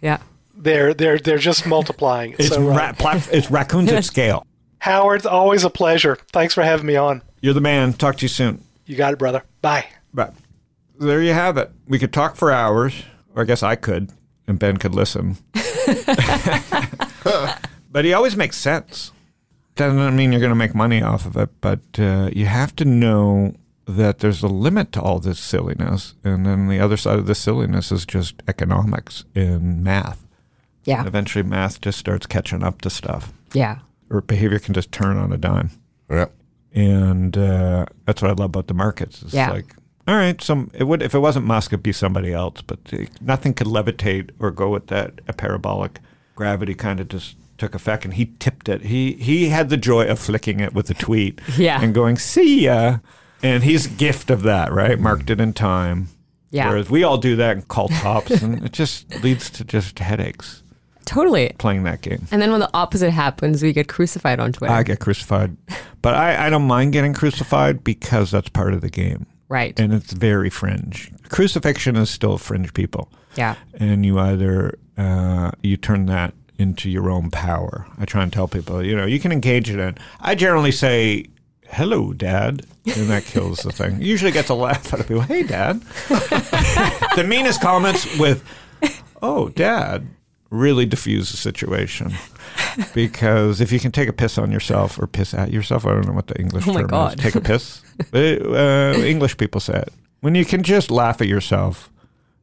[0.00, 0.18] Yeah.
[0.56, 2.34] They're they're they're just multiplying.
[2.38, 4.44] It's so, uh, ra- plat- it's raccoons at scale.
[4.80, 6.16] Howard, always a pleasure.
[6.32, 7.22] Thanks for having me on.
[7.40, 7.92] You're the man.
[7.92, 8.62] Talk to you soon.
[8.86, 9.42] You got it, brother.
[9.60, 9.86] Bye.
[10.14, 10.34] But
[10.98, 11.70] there you have it.
[11.86, 13.02] We could talk for hours,
[13.34, 14.10] or I guess I could,
[14.46, 15.36] and Ben could listen.
[17.90, 19.12] but he always makes sense.
[19.76, 22.84] Doesn't mean you're going to make money off of it, but uh, you have to
[22.84, 23.54] know
[23.86, 26.14] that there's a limit to all this silliness.
[26.24, 30.26] And then the other side of the silliness is just economics and math.
[30.84, 31.06] Yeah.
[31.06, 33.78] Eventually, math just starts catching up to stuff, Yeah.
[34.10, 35.70] Or behavior can just turn on a dime
[36.10, 36.26] Yeah.
[36.72, 39.22] and uh, that's what I love about the markets.
[39.22, 39.50] It's Yeah.
[39.50, 39.74] like,
[40.06, 42.98] all right, some it would if it wasn't Musk, it'd be somebody else, but uh,
[43.20, 46.00] nothing could levitate or go with that a parabolic
[46.34, 48.82] gravity kind of just took effect, and he tipped it.
[48.82, 51.82] He he had the joy of flicking it with a tweet, Yeah.
[51.82, 52.98] and going see ya,
[53.42, 54.98] and he's a gift of that, right?
[54.98, 56.08] Marked it in time.
[56.50, 56.68] Yeah.
[56.70, 60.62] Whereas we all do that and call tops, and it just leads to just headaches
[61.08, 61.54] Totally.
[61.58, 62.26] playing that game.
[62.30, 64.72] And then when the opposite happens, we get crucified on Twitter.
[64.72, 65.56] I get crucified,
[66.02, 69.26] but I, I don't mind getting crucified because that's part of the game.
[69.48, 69.78] right.
[69.80, 71.10] and it's very fringe.
[71.30, 73.54] Crucifixion is still fringe people, yeah.
[73.74, 77.86] and you either uh, you turn that into your own power.
[77.98, 79.96] I try and tell people, you know, you can engage it in.
[80.20, 81.24] I generally say,
[81.68, 84.02] "Hello, Dad," and that kills the thing.
[84.02, 85.22] Usually gets a laugh out of people.
[85.22, 85.80] Hey, Dad.
[87.16, 88.44] the meanest comments with,
[89.22, 90.06] "Oh, Dad,"
[90.50, 92.12] really diffuse the situation.
[92.94, 96.06] Because if you can take a piss on yourself or piss at yourself, I don't
[96.06, 97.18] know what the English Oh term God.
[97.18, 97.24] is.
[97.24, 97.82] Take a piss.
[98.14, 99.92] uh, English people say it.
[100.20, 101.90] When you can just laugh at yourself,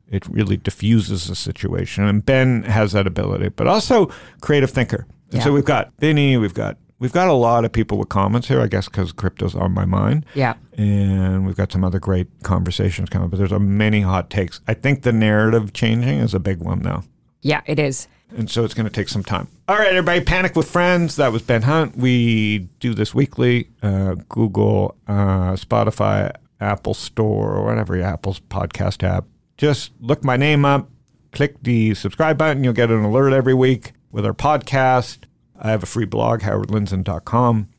[0.10, 2.04] it really diffuses the situation.
[2.06, 5.06] And Ben has that ability, but also creative thinker.
[5.32, 8.48] And so we've got Vinny, we've got we've got a lot of people with comments
[8.48, 10.26] here, I guess, because crypto's on my mind.
[10.34, 10.56] Yeah.
[10.78, 14.62] And we've got some other great conversations coming, but there's a many hot takes.
[14.68, 17.04] I think the narrative changing is a big one now.
[17.46, 18.08] Yeah, it is.
[18.36, 19.48] And so it's going to take some time.
[19.68, 21.16] All right, everybody, Panic with Friends.
[21.18, 21.96] That was Ben Hunt.
[21.96, 23.70] We do this weekly.
[23.84, 29.26] Uh, Google, uh, Spotify, Apple Store, or whatever your Apple's podcast app.
[29.58, 30.90] Just look my name up,
[31.34, 32.64] click the subscribe button.
[32.64, 35.20] You'll get an alert every week with our podcast.
[35.60, 37.70] I have a free blog, howardlindzon.com.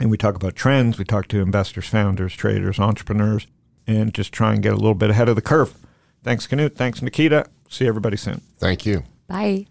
[0.00, 0.98] And we talk about trends.
[0.98, 3.46] We talk to investors, founders, traders, entrepreneurs,
[3.86, 5.72] and just try and get a little bit ahead of the curve.
[6.22, 6.76] Thanks, Canute.
[6.76, 7.46] Thanks, Nikita.
[7.70, 8.42] See everybody soon.
[8.58, 9.04] Thank you.
[9.34, 9.66] Bye.